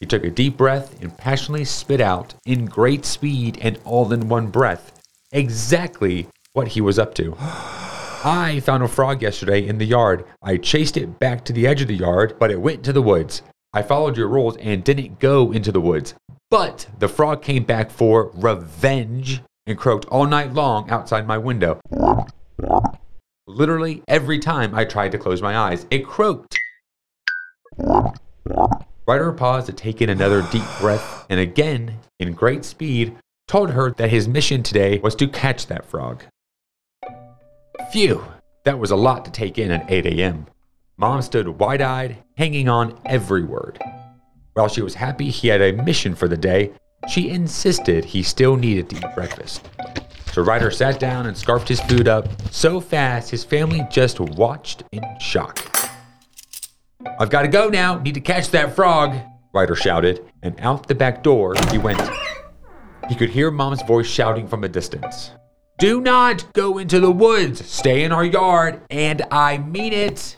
He 0.01 0.07
took 0.07 0.25
a 0.25 0.31
deep 0.31 0.57
breath 0.57 0.99
and 1.03 1.15
passionately 1.19 1.67
spit 1.67 2.01
out, 2.01 2.33
in 2.47 2.65
great 2.65 3.05
speed 3.05 3.59
and 3.61 3.79
all 3.85 4.11
in 4.11 4.31
one 4.31 4.47
breath, 4.47 5.03
exactly 5.33 6.29
what 6.55 6.69
he 6.69 6.81
was 6.81 6.99
up 6.99 7.15
to. 7.17 7.37
I 7.41 8.63
found 8.65 8.83
a 8.83 8.89
frog 8.89 9.21
yesterday 9.21 9.67
in 9.67 9.77
the 9.77 9.85
yard. 9.85 10.25
I 10.43 10.57
chased 10.57 10.97
it 10.97 11.19
back 11.19 11.45
to 11.45 11.53
the 11.53 11.67
edge 11.67 11.83
of 11.83 11.89
the 11.89 11.97
yard, 11.97 12.39
but 12.39 12.51
it 12.51 12.63
went 12.63 12.85
to 12.85 12.93
the 12.95 13.03
woods. 13.03 13.43
I 13.75 13.83
followed 13.83 14.17
your 14.17 14.29
rules 14.29 14.57
and 14.57 14.83
didn't 14.83 15.21
go 15.21 15.53
into 15.53 15.73
the 15.73 15.83
woods. 15.83 16.15
But 16.51 16.87
the 17.01 17.09
frog 17.09 17.43
came 17.43 17.65
back 17.65 17.91
for 17.91 18.31
revenge 18.33 19.43
and 19.67 19.79
croaked 19.79 20.07
all 20.07 20.27
night 20.27 20.53
long 20.53 20.89
outside 20.91 21.27
my 21.27 21.39
window. 21.39 21.81
Literally 23.47 24.03
every 24.09 24.39
time 24.39 24.75
I 24.75 24.85
tried 24.85 25.13
to 25.13 25.19
close 25.19 25.43
my 25.43 25.57
eyes, 25.57 25.87
it 25.91 26.07
croaked. 26.07 26.57
Ryder 29.07 29.33
paused 29.33 29.67
to 29.67 29.73
take 29.73 30.03
in 30.03 30.11
another 30.11 30.43
deep 30.51 30.65
breath 30.81 31.27
and 31.29 31.41
again, 31.41 31.99
in 32.19 32.33
great 32.33 32.65
speed, 32.65 33.17
told 33.49 33.71
her 33.71 33.93
that 33.93 34.11
his 34.11 34.27
mission 34.27 34.63
today 34.63 34.99
was 34.99 35.15
to 35.17 35.29
catch 35.29 35.67
that 35.67 35.85
frog. 35.85 36.25
Phew, 37.93 38.25
that 38.65 38.79
was 38.79 38.91
a 38.91 38.97
lot 38.97 39.25
to 39.25 39.31
take 39.31 39.59
in 39.59 39.71
at 39.71 39.91
8 39.91 40.07
a.m. 40.07 40.47
Mom 40.97 41.23
stood 41.23 41.47
wide 41.47 41.83
eyed, 41.83 42.17
hanging 42.37 42.69
on 42.69 42.99
every 43.05 43.45
word. 43.45 43.79
While 44.55 44.69
she 44.69 44.83
was 44.83 44.95
happy 44.95 45.31
he 45.31 45.49
had 45.49 45.61
a 45.61 45.73
mission 45.73 46.15
for 46.15 46.27
the 46.27 46.37
day, 46.37 46.73
she 47.09 47.31
insisted 47.31 48.05
he 48.05 48.23
still 48.23 48.57
needed 48.57 48.91
to 48.91 48.97
eat 48.97 49.15
breakfast. 49.15 49.69
So 50.33 50.43
Ryder 50.43 50.71
sat 50.71 51.01
down 51.01 51.27
and 51.27 51.37
scarfed 51.37 51.69
his 51.69 51.81
food 51.81 52.09
up 52.09 52.29
so 52.53 52.81
fast 52.81 53.31
his 53.31 53.45
family 53.45 53.87
just 53.91 54.21
watched 54.21 54.83
in 54.93 55.03
shock. 55.21 55.59
I've 57.19 57.31
got 57.31 57.43
to 57.43 57.49
go 57.49 57.69
now. 57.69 57.99
Need 57.99 58.15
to 58.15 58.21
catch 58.21 58.51
that 58.51 58.75
frog, 58.75 59.17
Ryder 59.55 59.77
shouted, 59.77 60.25
and 60.43 60.59
out 60.61 60.87
the 60.87 60.95
back 60.95 61.23
door 61.23 61.55
he 61.71 61.79
went. 61.79 62.01
He 63.09 63.15
could 63.15 63.31
hear 63.31 63.51
Mom's 63.51 63.83
voice 63.83 64.07
shouting 64.07 64.47
from 64.49 64.65
a 64.65 64.69
distance. 64.69 65.31
Do 65.79 66.01
not 66.01 66.53
go 66.55 66.79
into 66.79 67.01
the 67.01 67.11
woods. 67.11 67.65
Stay 67.65 68.05
in 68.05 68.13
our 68.13 68.25
yard, 68.25 68.81
and 68.91 69.23
I 69.31 69.59
mean 69.59 69.93
it. 69.93 70.37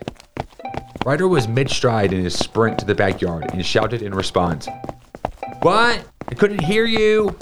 Ryder 1.04 1.28
was 1.28 1.48
mid 1.48 1.70
stride 1.70 2.12
in 2.12 2.22
his 2.22 2.38
sprint 2.38 2.78
to 2.80 2.84
the 2.84 2.94
backyard 2.94 3.46
and 3.52 3.64
shouted 3.64 4.02
in 4.02 4.14
response, 4.14 4.68
What? 5.62 6.04
I 6.30 6.34
couldn't 6.34 6.60
hear 6.60 6.84
you. 6.84 7.36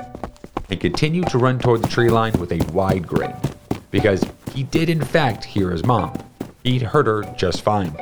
And 0.71 0.81
continued 0.81 1.29
to 1.29 1.39
run 1.39 1.59
toward 1.59 1.83
the 1.83 1.89
tree 1.89 2.09
line 2.09 2.33
with 2.41 2.53
a 2.53 2.65
wide 2.73 3.07
grin, 3.07 3.35
because 3.91 4.25
he 4.53 4.63
did, 4.65 4.89
in 4.89 5.05
fact, 5.05 5.45
hear 5.45 5.71
his 5.71 5.85
mom. 5.85 6.17
He'd 6.65 6.83
heard 6.83 7.07
her 7.07 7.23
just 7.37 7.63
fine. 7.63 7.97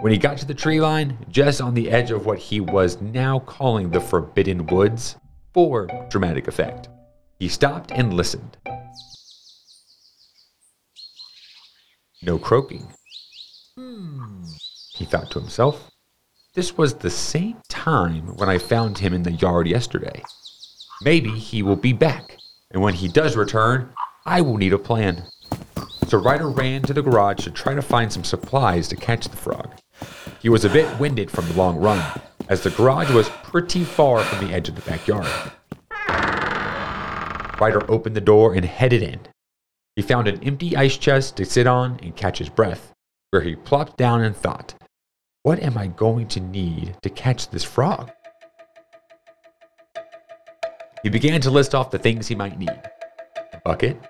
When 0.00 0.12
he 0.12 0.18
got 0.18 0.38
to 0.38 0.46
the 0.46 0.54
tree 0.54 0.80
line, 0.80 1.18
just 1.28 1.60
on 1.60 1.74
the 1.74 1.90
edge 1.90 2.10
of 2.10 2.26
what 2.26 2.38
he 2.38 2.60
was 2.60 3.00
now 3.00 3.40
calling 3.40 3.90
the 3.90 4.00
Forbidden 4.00 4.66
Woods, 4.66 5.16
for 5.52 5.88
dramatic 6.08 6.48
effect, 6.48 6.88
he 7.38 7.48
stopped 7.48 7.90
and 7.92 8.14
listened. 8.14 8.56
No 12.22 12.38
croaking. 12.38 12.86
Hmm, 13.76 14.44
he 14.94 15.04
thought 15.04 15.30
to 15.32 15.40
himself. 15.40 15.90
This 16.54 16.78
was 16.78 16.94
the 16.94 17.10
same 17.10 17.56
time 17.68 18.36
when 18.36 18.48
I 18.48 18.58
found 18.58 18.98
him 18.98 19.12
in 19.12 19.24
the 19.24 19.32
yard 19.32 19.66
yesterday. 19.66 20.22
Maybe 21.02 21.30
he 21.30 21.64
will 21.64 21.74
be 21.74 21.92
back, 21.92 22.38
and 22.70 22.80
when 22.80 22.94
he 22.94 23.08
does 23.08 23.36
return, 23.36 23.92
I 24.24 24.40
will 24.40 24.56
need 24.56 24.72
a 24.72 24.78
plan. 24.78 25.24
So 26.06 26.18
Ryder 26.18 26.48
ran 26.48 26.82
to 26.82 26.94
the 26.94 27.02
garage 27.02 27.42
to 27.42 27.50
try 27.50 27.74
to 27.74 27.82
find 27.82 28.12
some 28.12 28.22
supplies 28.22 28.86
to 28.86 28.94
catch 28.94 29.26
the 29.26 29.36
frog. 29.36 29.72
He 30.40 30.48
was 30.48 30.64
a 30.64 30.70
bit 30.70 31.00
winded 31.00 31.28
from 31.28 31.48
the 31.48 31.54
long 31.54 31.76
run, 31.76 32.00
as 32.48 32.62
the 32.62 32.70
garage 32.70 33.10
was 33.10 33.28
pretty 33.42 33.82
far 33.82 34.22
from 34.22 34.46
the 34.46 34.54
edge 34.54 34.68
of 34.68 34.76
the 34.76 34.82
backyard. 34.82 35.26
Ryder 37.60 37.90
opened 37.90 38.14
the 38.14 38.20
door 38.20 38.54
and 38.54 38.64
headed 38.64 39.02
in. 39.02 39.18
He 39.96 40.02
found 40.02 40.28
an 40.28 40.40
empty 40.44 40.76
ice 40.76 40.96
chest 40.98 41.36
to 41.38 41.44
sit 41.44 41.66
on 41.66 41.98
and 42.00 42.14
catch 42.14 42.38
his 42.38 42.48
breath, 42.48 42.92
where 43.30 43.42
he 43.42 43.56
plopped 43.56 43.96
down 43.96 44.22
and 44.22 44.36
thought, 44.36 44.74
What 45.44 45.62
am 45.62 45.76
I 45.76 45.88
going 45.88 46.26
to 46.28 46.40
need 46.40 46.96
to 47.02 47.10
catch 47.10 47.50
this 47.50 47.62
frog? 47.62 48.10
He 51.02 51.10
began 51.10 51.38
to 51.42 51.50
list 51.50 51.74
off 51.74 51.90
the 51.90 51.98
things 51.98 52.26
he 52.26 52.34
might 52.34 52.58
need 52.58 52.70
a 52.70 53.60
bucket, 53.62 54.00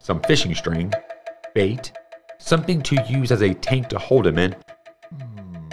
some 0.00 0.20
fishing 0.20 0.54
string, 0.54 0.92
bait, 1.54 1.92
something 2.36 2.82
to 2.82 3.02
use 3.08 3.32
as 3.32 3.40
a 3.40 3.54
tank 3.54 3.88
to 3.88 3.98
hold 3.98 4.26
him 4.26 4.36
in. 4.36 4.54
Hmm, 5.16 5.70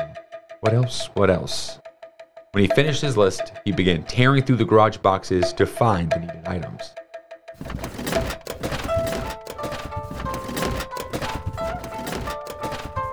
what 0.62 0.74
else? 0.74 1.10
What 1.16 1.30
else? 1.30 1.78
When 2.54 2.64
he 2.64 2.70
finished 2.70 3.02
his 3.02 3.18
list, 3.18 3.52
he 3.66 3.74
began 3.74 4.04
tearing 4.04 4.42
through 4.42 4.56
the 4.56 4.64
garage 4.64 5.00
boxes 5.00 5.52
to 5.52 5.66
find 5.66 6.10
the 6.10 6.20
needed 6.20 6.48
items. 6.48 6.94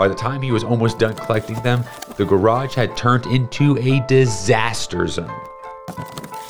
By 0.03 0.09
the 0.09 0.17
time 0.17 0.43
he 0.43 0.51
was 0.51 0.65
almost 0.65 0.99
done 0.99 1.15
collecting 1.15 1.63
them, 1.63 1.85
the 2.17 2.25
garage 2.25 2.75
had 2.75 2.97
turned 2.97 3.25
into 3.27 3.79
a 3.79 4.05
disaster 4.09 5.07
zone. 5.07 5.31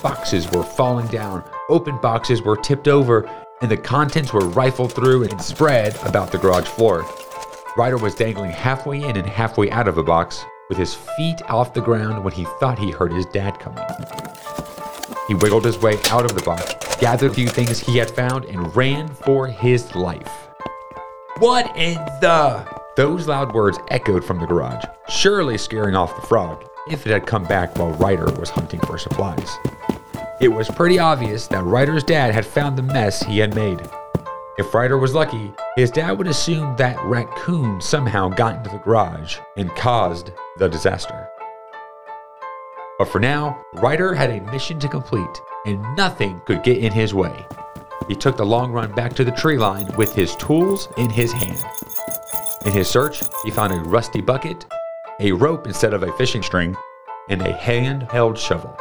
Boxes 0.01 0.49
were 0.49 0.63
falling 0.63 1.05
down, 1.05 1.43
open 1.69 1.99
boxes 1.99 2.41
were 2.41 2.57
tipped 2.57 2.87
over, 2.87 3.29
and 3.61 3.69
the 3.69 3.77
contents 3.77 4.33
were 4.33 4.47
rifled 4.47 4.91
through 4.91 5.25
and 5.25 5.39
spread 5.39 5.95
about 6.03 6.31
the 6.31 6.39
garage 6.39 6.65
floor. 6.65 7.05
Ryder 7.77 7.97
was 7.97 8.15
dangling 8.15 8.49
halfway 8.49 9.03
in 9.03 9.17
and 9.17 9.27
halfway 9.27 9.69
out 9.69 9.87
of 9.87 9.99
a 9.99 10.03
box, 10.03 10.43
with 10.67 10.79
his 10.79 10.95
feet 10.95 11.43
off 11.47 11.75
the 11.75 11.81
ground 11.81 12.23
when 12.23 12.33
he 12.33 12.45
thought 12.59 12.79
he 12.79 12.89
heard 12.89 13.13
his 13.13 13.27
dad 13.27 13.59
coming. 13.59 13.85
He 15.27 15.35
wiggled 15.35 15.65
his 15.65 15.77
way 15.77 15.99
out 16.09 16.25
of 16.25 16.33
the 16.33 16.41
box, 16.41 16.73
gathered 16.95 17.29
a 17.29 17.35
few 17.35 17.49
things 17.49 17.79
he 17.79 17.99
had 17.99 18.09
found, 18.09 18.45
and 18.45 18.75
ran 18.75 19.09
for 19.09 19.45
his 19.45 19.93
life. 19.93 20.49
What 21.37 21.67
in 21.77 21.93
the? 22.19 22.82
Those 22.95 23.27
loud 23.27 23.55
words 23.55 23.79
echoed 23.89 24.23
from 24.23 24.39
the 24.39 24.45
garage, 24.45 24.83
surely 25.09 25.57
scaring 25.57 25.95
off 25.95 26.15
the 26.15 26.27
frog 26.27 26.63
if 26.87 27.07
it 27.07 27.11
had 27.11 27.25
come 27.25 27.43
back 27.43 27.75
while 27.75 27.91
Ryder 27.93 28.31
was 28.33 28.51
hunting 28.51 28.79
for 28.81 28.99
supplies. 28.99 29.57
It 30.39 30.49
was 30.49 30.69
pretty 30.69 30.99
obvious 30.99 31.47
that 31.47 31.63
Ryder's 31.63 32.03
dad 32.03 32.35
had 32.35 32.45
found 32.45 32.77
the 32.77 32.83
mess 32.83 33.23
he 33.23 33.39
had 33.39 33.55
made. 33.55 33.81
If 34.59 34.71
Ryder 34.75 34.99
was 34.99 35.15
lucky, 35.15 35.51
his 35.75 35.89
dad 35.89 36.11
would 36.19 36.27
assume 36.27 36.75
that 36.75 37.03
raccoon 37.03 37.81
somehow 37.81 38.29
got 38.29 38.57
into 38.57 38.69
the 38.69 38.77
garage 38.77 39.39
and 39.57 39.75
caused 39.75 40.31
the 40.57 40.67
disaster. 40.67 41.27
But 42.99 43.07
for 43.07 43.19
now, 43.19 43.59
Ryder 43.73 44.13
had 44.13 44.29
a 44.29 44.51
mission 44.51 44.77
to 44.79 44.87
complete, 44.87 45.41
and 45.65 45.81
nothing 45.95 46.41
could 46.45 46.61
get 46.61 46.77
in 46.77 46.91
his 46.91 47.15
way. 47.15 47.43
He 48.07 48.13
took 48.13 48.37
the 48.37 48.45
long 48.45 48.71
run 48.71 48.91
back 48.91 49.13
to 49.13 49.23
the 49.23 49.31
tree 49.31 49.57
line 49.57 49.89
with 49.97 50.13
his 50.13 50.35
tools 50.35 50.89
in 50.97 51.09
his 51.09 51.31
hand. 51.31 51.63
In 52.65 52.71
his 52.71 52.89
search, 52.89 53.21
he 53.43 53.51
found 53.51 53.73
a 53.73 53.77
rusty 53.77 54.21
bucket, 54.21 54.65
a 55.19 55.33
rope 55.33 55.67
instead 55.67 55.93
of 55.93 56.03
a 56.03 56.13
fishing 56.13 56.41
string, 56.41 56.77
and 57.27 57.41
a 57.41 57.51
hand-held 57.51 58.37
shovel. 58.37 58.77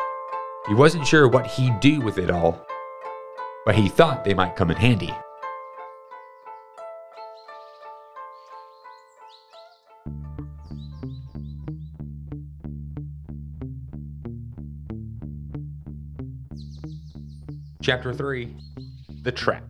He 0.68 0.74
wasn't 0.74 1.04
sure 1.04 1.26
what 1.26 1.48
he'd 1.48 1.80
do 1.80 2.00
with 2.00 2.16
it 2.18 2.30
all, 2.30 2.64
but 3.66 3.74
he 3.74 3.88
thought 3.88 4.22
they 4.24 4.34
might 4.34 4.54
come 4.54 4.70
in 4.70 4.76
handy. 4.76 5.12
Chapter 17.82 18.14
3 18.14 18.54
The 19.22 19.32
Trap. 19.32 19.64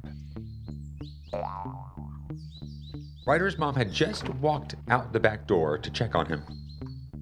Ryder's 3.25 3.57
mom 3.57 3.77
had 3.77 3.93
just 3.93 4.29
walked 4.35 4.75
out 4.89 5.13
the 5.13 5.21
back 5.21 5.47
door 5.47 5.79
to 5.79 5.91
check 5.91 6.17
on 6.17 6.27
him. 6.27 6.43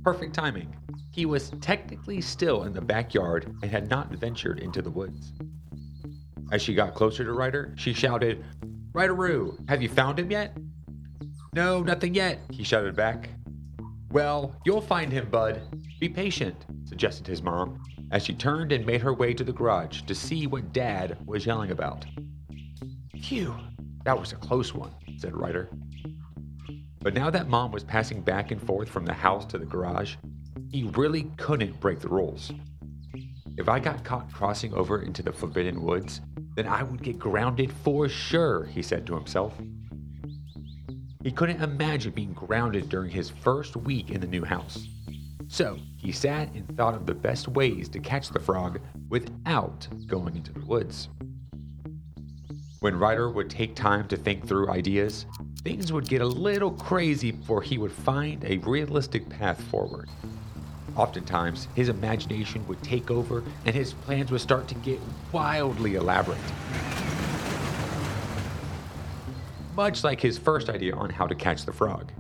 Perfect 0.03 0.35
timing. 0.35 0.75
He 1.13 1.27
was 1.27 1.51
technically 1.61 2.23
still 2.23 2.63
in 2.63 2.73
the 2.73 2.81
backyard 2.81 3.55
and 3.63 3.71
had 3.71 3.91
not 3.91 4.11
ventured 4.13 4.61
into 4.61 4.81
the 4.81 4.91
woods. 4.91 5.33
As 6.53 6.63
she 6.63 6.75
got 6.75 6.95
closer 6.95 7.23
to 7.23 7.33
Ryder, 7.33 7.75
she 7.77 7.93
shouted, 7.93 8.43
Ryder 8.93 9.15
Roo, 9.15 9.59
have 9.69 9.83
you 9.83 9.89
found 9.89 10.19
him 10.19 10.31
yet? 10.31 10.57
No, 11.53 11.83
nothing 11.83 12.15
yet, 12.15 12.39
he 12.51 12.65
shouted 12.65 12.97
back. 12.97 13.29
Well, 14.11 14.57
you'll 14.65 14.81
find 14.81 15.13
him, 15.13 15.29
bud. 15.29 15.61
Be 16.01 16.09
patient, 16.09 16.57
suggested 16.87 17.27
his 17.27 17.43
mom, 17.43 17.83
as 18.11 18.25
she 18.25 18.33
turned 18.33 18.73
and 18.73 18.87
made 18.87 19.03
her 19.03 19.13
way 19.13 19.35
to 19.35 19.45
the 19.45 19.53
garage 19.53 20.03
to 20.03 20.15
see 20.15 20.47
what 20.47 20.73
Dad 20.73 21.19
was 21.27 21.45
yelling 21.45 21.71
about. 21.71 22.07
Phew, 23.21 23.55
that 24.05 24.19
was 24.19 24.33
a 24.33 24.37
close 24.37 24.75
one, 24.75 24.93
said 25.21 25.37
Ryder. 25.37 25.69
But 27.01 27.15
now 27.15 27.31
that 27.31 27.49
Mom 27.49 27.73
was 27.73 27.85
passing 27.85 28.23
back 28.23 28.51
and 28.51 28.61
forth 28.61 28.89
from 28.89 29.05
the 29.05 29.13
house 29.13 29.45
to 29.47 29.59
the 29.59 29.67
garage, 29.67 30.17
he 30.71 30.85
really 30.95 31.25
couldn't 31.37 31.79
break 31.81 32.01
the 32.01 32.09
rules. 32.09 32.53
If 33.57 33.69
I 33.69 33.79
got 33.79 34.05
caught 34.05 34.33
crossing 34.33 34.73
over 34.73 35.03
into 35.03 35.23
the 35.23 35.33
Forbidden 35.33 35.83
Woods, 35.83 36.21
then 36.57 36.67
I 36.67 36.83
would 36.83 37.03
get 37.03 37.19
grounded 37.19 37.73
for 37.73 38.09
sure, 38.09 38.65
he 38.65 38.83
said 38.83 39.07
to 39.07 39.15
himself. 39.15 39.55
He 41.23 41.31
couldn't 41.31 41.63
imagine 41.63 42.13
being 42.13 42.33
grounded 42.33 42.89
during 42.89 43.11
his 43.11 43.29
first 43.29 43.77
week 43.77 44.11
in 44.11 44.21
the 44.21 44.27
new 44.27 44.45
house. 44.45 44.87
So 45.49 45.79
he 45.99 46.13
sat 46.13 46.53
and 46.55 46.77
thought 46.77 46.95
of 46.95 47.05
the 47.05 47.15
best 47.15 47.49
ways 47.49 47.89
to 47.91 47.99
catch 47.99 48.31
the 48.31 48.41
frog 48.41 48.81
without 49.11 49.87
going 50.07 50.37
into 50.37 50.53
the 50.53 50.65
woods. 50.65 51.09
When 52.81 52.99
Ryder 52.99 53.29
would 53.29 53.51
take 53.51 53.77
time 53.77 54.09
to 54.09 54.17
think 54.17 54.49
through 54.49 54.71
ideas, 54.71 55.27
things 55.63 55.93
would 55.93 56.09
get 56.09 56.23
a 56.23 56.27
little 56.27 56.71
crazy 56.71 57.31
before 57.31 57.61
he 57.61 57.77
would 57.77 57.93
find 57.93 58.43
a 58.43 58.57
realistic 58.57 59.29
path 59.29 59.61
forward. 59.65 60.09
Oftentimes, 60.97 61.69
his 61.75 61.91
imagination 61.91 62.67
would 62.67 62.83
take 62.83 63.11
over 63.11 63.45
and 63.67 63.75
his 63.75 63.93
plans 63.93 64.31
would 64.31 64.41
start 64.41 64.67
to 64.69 64.75
get 64.77 64.99
wildly 65.31 65.97
elaborate. 65.97 66.39
Much 69.75 70.03
like 70.03 70.23
his 70.23 70.39
first 70.39 70.71
idea 70.71 70.95
on 70.95 71.11
how 71.11 71.27
to 71.27 71.35
catch 71.35 71.67
the 71.67 71.73
frog, 71.75 72.11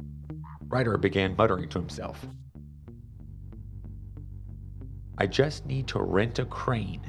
Ryder 0.68 0.98
began 0.98 1.34
muttering 1.36 1.70
to 1.70 1.78
himself. 1.78 2.26
I 5.16 5.26
just 5.26 5.64
need 5.64 5.88
to 5.88 6.02
rent 6.02 6.38
a 6.38 6.44
crane, 6.44 7.00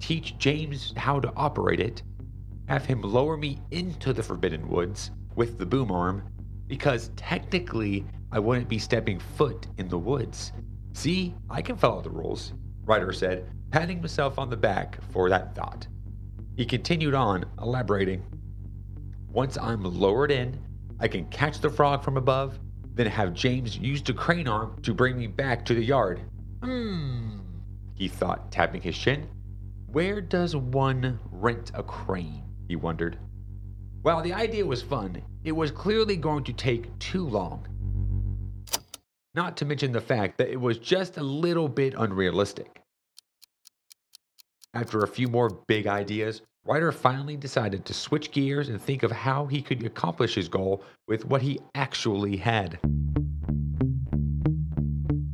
teach 0.00 0.36
James 0.38 0.92
how 0.96 1.20
to 1.20 1.32
operate 1.36 1.78
it, 1.78 2.02
have 2.72 2.86
him 2.86 3.02
lower 3.02 3.36
me 3.36 3.58
into 3.70 4.14
the 4.14 4.22
Forbidden 4.22 4.66
Woods 4.66 5.10
with 5.36 5.58
the 5.58 5.66
boom 5.66 5.92
arm, 5.92 6.22
because 6.68 7.10
technically 7.16 8.02
I 8.30 8.38
wouldn't 8.38 8.70
be 8.70 8.78
stepping 8.78 9.20
foot 9.36 9.66
in 9.76 9.88
the 9.88 9.98
woods. 9.98 10.52
See, 10.94 11.34
I 11.50 11.60
can 11.60 11.76
follow 11.76 12.00
the 12.00 12.08
rules, 12.08 12.54
Ryder 12.86 13.12
said, 13.12 13.46
patting 13.70 13.98
himself 13.98 14.38
on 14.38 14.48
the 14.48 14.56
back 14.56 14.96
for 15.12 15.28
that 15.28 15.54
thought. 15.54 15.86
He 16.56 16.64
continued 16.64 17.12
on, 17.12 17.44
elaborating. 17.60 18.24
Once 19.30 19.58
I'm 19.58 19.84
lowered 19.84 20.30
in, 20.30 20.58
I 20.98 21.08
can 21.08 21.26
catch 21.26 21.60
the 21.60 21.68
frog 21.68 22.02
from 22.02 22.16
above, 22.16 22.58
then 22.94 23.06
have 23.06 23.34
James 23.34 23.76
use 23.76 24.00
the 24.00 24.14
crane 24.14 24.48
arm 24.48 24.80
to 24.80 24.94
bring 24.94 25.18
me 25.18 25.26
back 25.26 25.66
to 25.66 25.74
the 25.74 25.84
yard. 25.84 26.22
Hmm, 26.62 27.40
he 27.92 28.08
thought, 28.08 28.50
tapping 28.50 28.80
his 28.80 28.96
chin. 28.96 29.28
Where 29.88 30.22
does 30.22 30.56
one 30.56 31.20
rent 31.30 31.70
a 31.74 31.82
crane? 31.82 32.44
He 32.68 32.76
wondered. 32.76 33.18
While 34.02 34.22
the 34.22 34.32
idea 34.32 34.66
was 34.66 34.82
fun, 34.82 35.22
it 35.44 35.52
was 35.52 35.70
clearly 35.70 36.16
going 36.16 36.42
to 36.44 36.52
take 36.52 36.98
too 36.98 37.24
long. 37.24 37.66
Not 39.34 39.56
to 39.58 39.64
mention 39.64 39.92
the 39.92 40.00
fact 40.00 40.38
that 40.38 40.50
it 40.50 40.60
was 40.60 40.78
just 40.78 41.18
a 41.18 41.22
little 41.22 41.68
bit 41.68 41.94
unrealistic. 41.96 42.82
After 44.74 45.02
a 45.02 45.08
few 45.08 45.28
more 45.28 45.50
big 45.68 45.86
ideas, 45.86 46.42
Ryder 46.64 46.92
finally 46.92 47.36
decided 47.36 47.84
to 47.84 47.94
switch 47.94 48.32
gears 48.32 48.68
and 48.68 48.80
think 48.80 49.02
of 49.02 49.12
how 49.12 49.46
he 49.46 49.62
could 49.62 49.84
accomplish 49.84 50.34
his 50.34 50.48
goal 50.48 50.82
with 51.06 51.24
what 51.24 51.42
he 51.42 51.60
actually 51.74 52.36
had. 52.36 52.78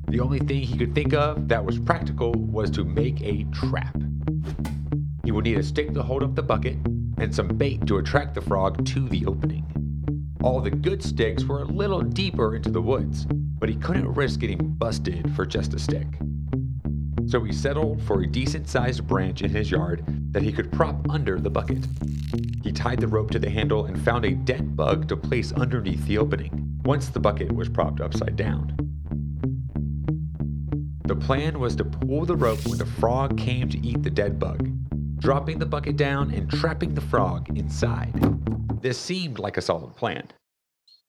The 0.09 0.21
only 0.21 0.41
thing 0.41 0.62
he 0.62 0.77
could 0.77 0.95
think 0.95 1.14
of 1.14 1.49
that 1.49 1.64
was 1.64 1.79
practical 1.79 2.33
was 2.33 2.71
to 2.73 2.85
make 2.85 3.23
a 3.23 3.45
trap. 3.53 3.97
He 5.25 5.33
would 5.33 5.45
need 5.45 5.59
a 5.59 5.62
stick 5.62 5.93
to 5.95 6.03
hold 6.03 6.23
up 6.23 6.35
the 6.35 6.43
bucket 6.43 6.77
and 7.21 7.35
some 7.35 7.49
bait 7.49 7.87
to 7.87 7.99
attract 7.99 8.35
the 8.35 8.41
frog 8.41 8.85
to 8.87 9.09
the 9.09 9.27
opening. 9.27 9.65
All 10.43 10.61
the 10.61 10.71
good 10.71 11.03
sticks 11.03 11.45
were 11.45 11.63
a 11.63 11.67
little 11.67 12.01
deeper 12.01 12.55
into 12.55 12.71
the 12.71 12.81
woods, 12.81 13.27
but 13.59 13.69
he 13.69 13.75
couldn't 13.75 14.15
risk 14.15 14.41
getting 14.41 14.75
busted 14.75 15.35
for 15.35 15.45
just 15.45 15.75
a 15.75 15.79
stick. 15.79 16.07
So 17.27 17.43
he 17.45 17.53
settled 17.53 18.03
for 18.03 18.23
a 18.23 18.27
decent 18.27 18.69
sized 18.69 19.07
branch 19.07 19.43
in 19.43 19.51
his 19.51 19.71
yard 19.71 20.05
that 20.33 20.43
he 20.43 20.53
could 20.53 20.73
prop 20.73 21.11
under 21.11 21.39
the 21.39 21.51
bucket. 21.51 21.87
He 22.63 22.73
tied 22.73 23.01
the 23.01 23.09
rope 23.09 23.31
to 23.33 23.39
the 23.39 23.51
handle 23.51 23.87
and 23.87 24.03
found 24.03 24.25
a 24.25 24.33
dead 24.33 24.77
bug 24.77 25.09
to 25.09 25.17
place 25.17 25.53
underneath 25.53 26.07
the 26.07 26.19
opening 26.19 26.81
once 26.85 27.09
the 27.09 27.21
bucket 27.21 27.53
was 27.53 27.69
propped 27.69 28.01
upside 28.01 28.37
down. 28.37 28.75
The 31.05 31.17
plan 31.17 31.59
was 31.59 31.75
to 31.77 31.85
pull 31.85 32.25
the 32.25 32.37
rope 32.37 32.65
when 32.67 32.79
the 32.79 32.87
frog 32.87 33.37
came 33.37 33.69
to 33.71 33.87
eat 33.87 34.03
the 34.03 34.11
dead 34.11 34.39
bug, 34.39 34.71
dropping 35.19 35.59
the 35.59 35.67
bucket 35.67 35.97
down 35.97 36.31
and 36.33 36.51
trapping 36.51 36.95
the 36.95 37.01
frog 37.01 37.57
inside. 37.59 38.13
This 38.81 38.99
seemed 38.99 39.39
like 39.39 39.57
a 39.57 39.63
solid 39.63 39.97
plan. 39.97 40.29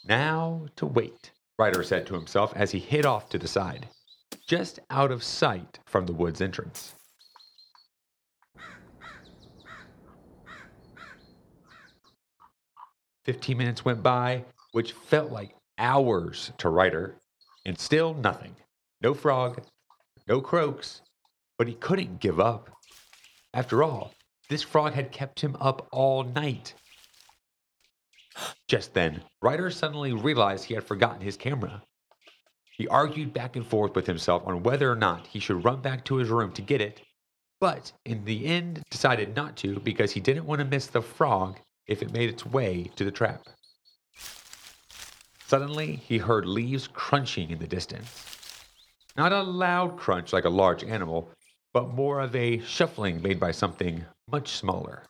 Now 0.06 0.66
to 0.78 0.86
wait, 0.86 1.32
Ryder 1.58 1.84
said 1.84 2.08
to 2.08 2.16
himself 2.16 2.54
as 2.56 2.72
he 2.72 2.80
hid 2.80 3.06
off 3.06 3.30
to 3.30 3.38
the 3.38 3.48
side, 3.48 3.88
just 4.48 4.80
out 4.90 5.12
of 5.12 5.24
sight 5.24 5.80
from 5.86 6.06
the 6.06 6.14
wood's 6.14 6.42
entrance. 6.42 6.96
Fifteen 13.26 13.58
minutes 13.58 13.86
went 13.86 14.02
by, 14.02 14.44
which 14.72 14.94
felt 14.94 15.32
like 15.32 15.56
hours 15.78 16.52
to 16.58 16.70
Ryder, 16.70 17.16
and 17.66 17.78
still 17.78 18.16
nothing. 18.16 18.56
No 19.02 19.14
frog, 19.14 19.62
no 20.28 20.42
croaks, 20.42 21.02
but 21.58 21.68
he 21.68 21.76
couldn't 21.76 22.20
give 22.20 22.40
up. 22.40 22.72
After 23.54 23.84
all, 23.84 24.14
this 24.50 24.64
frog 24.64 24.94
had 24.94 25.12
kept 25.12 25.40
him 25.42 25.56
up 25.60 25.88
all 25.92 26.24
night. 26.24 26.74
Just 28.68 28.94
then, 28.94 29.24
Ryder 29.42 29.70
suddenly 29.72 30.14
realized 30.14 30.66
he 30.66 30.76
had 30.76 30.84
forgotten 30.84 31.22
his 31.22 31.38
camera. 31.38 31.84
He 32.78 32.88
argued 32.88 33.34
back 33.34 33.56
and 33.56 33.66
forth 33.66 33.96
with 33.96 34.08
himself 34.08 34.44
on 34.46 34.64
whether 34.64 34.90
or 34.92 34.96
not 34.96 35.28
he 35.28 35.40
should 35.40 35.66
run 35.66 35.82
back 35.82 36.06
to 36.06 36.16
his 36.16 36.30
room 36.30 36.52
to 36.54 36.62
get 36.62 36.80
it, 36.80 37.02
but 37.60 37.92
in 38.06 38.24
the 38.24 38.46
end 38.46 38.84
decided 38.90 39.36
not 39.36 39.58
to 39.58 39.80
because 39.82 40.12
he 40.12 40.22
didn't 40.22 40.46
want 40.46 40.60
to 40.60 40.66
miss 40.66 40.88
the 40.88 41.02
frog 41.02 41.60
if 41.88 42.02
it 42.02 42.14
made 42.14 42.30
its 42.30 42.46
way 42.46 42.90
to 42.96 43.04
the 43.04 43.12
trap. 43.12 43.44
Suddenly, 45.48 45.96
he 45.96 46.20
heard 46.20 46.46
leaves 46.46 46.88
crunching 46.88 47.50
in 47.50 47.60
the 47.60 47.68
distance. 47.68 48.26
Not 49.18 49.34
a 49.34 49.42
loud 49.42 49.98
crunch 49.98 50.32
like 50.32 50.46
a 50.46 50.50
large 50.50 50.84
animal, 50.84 51.32
but 51.74 51.94
more 51.94 52.20
of 52.20 52.36
a 52.36 52.60
shuffling 52.60 53.22
made 53.22 53.40
by 53.40 53.52
something 53.52 54.06
much 54.30 54.50
smaller. 54.50 55.04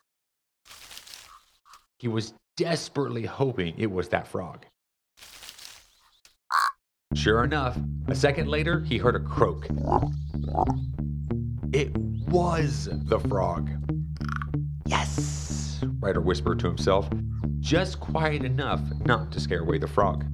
He 1.98 2.08
was 2.08 2.34
desperately 2.58 3.26
hoping 3.26 3.74
it 3.78 3.92
was 3.92 4.10
that 4.10 4.28
frog. 4.28 4.66
Sure 7.16 7.44
enough, 7.44 7.78
a 8.08 8.16
second 8.16 8.48
later, 8.48 8.82
he 8.82 8.98
heard 8.98 9.16
a 9.16 9.20
croak. 9.20 9.68
It 11.74 11.96
was 11.98 12.90
the 12.92 13.20
frog. 13.20 13.70
Yes, 14.86 15.84
Ryder 16.00 16.22
whispered 16.22 16.60
to 16.60 16.68
himself, 16.68 17.10
just 17.60 18.00
quiet 18.00 18.44
enough 18.44 18.82
not 19.06 19.32
to 19.32 19.40
scare 19.40 19.62
away 19.62 19.78
the 19.78 19.88
frog. 19.88 20.26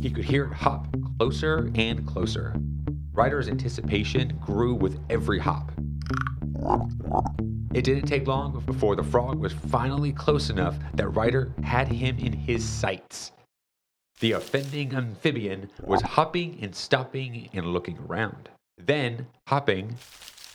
He 0.00 0.10
could 0.10 0.24
hear 0.24 0.44
it 0.44 0.54
hop 0.54 0.86
closer 1.18 1.70
and 1.74 2.06
closer. 2.06 2.54
Ryder's 3.12 3.48
anticipation 3.48 4.38
grew 4.40 4.74
with 4.74 5.00
every 5.10 5.40
hop. 5.40 5.72
It 7.74 7.82
didn't 7.82 8.06
take 8.06 8.26
long 8.26 8.62
before 8.64 8.94
the 8.94 9.02
frog 9.02 9.38
was 9.38 9.52
finally 9.52 10.12
close 10.12 10.50
enough 10.50 10.76
that 10.94 11.08
Ryder 11.08 11.52
had 11.64 11.88
him 11.88 12.16
in 12.18 12.32
his 12.32 12.64
sights. 12.64 13.32
The 14.20 14.32
offending 14.32 14.94
amphibian 14.94 15.70
was 15.82 16.00
hopping 16.02 16.58
and 16.62 16.74
stopping 16.74 17.48
and 17.52 17.66
looking 17.66 17.98
around, 17.98 18.48
then 18.76 19.26
hopping 19.48 19.96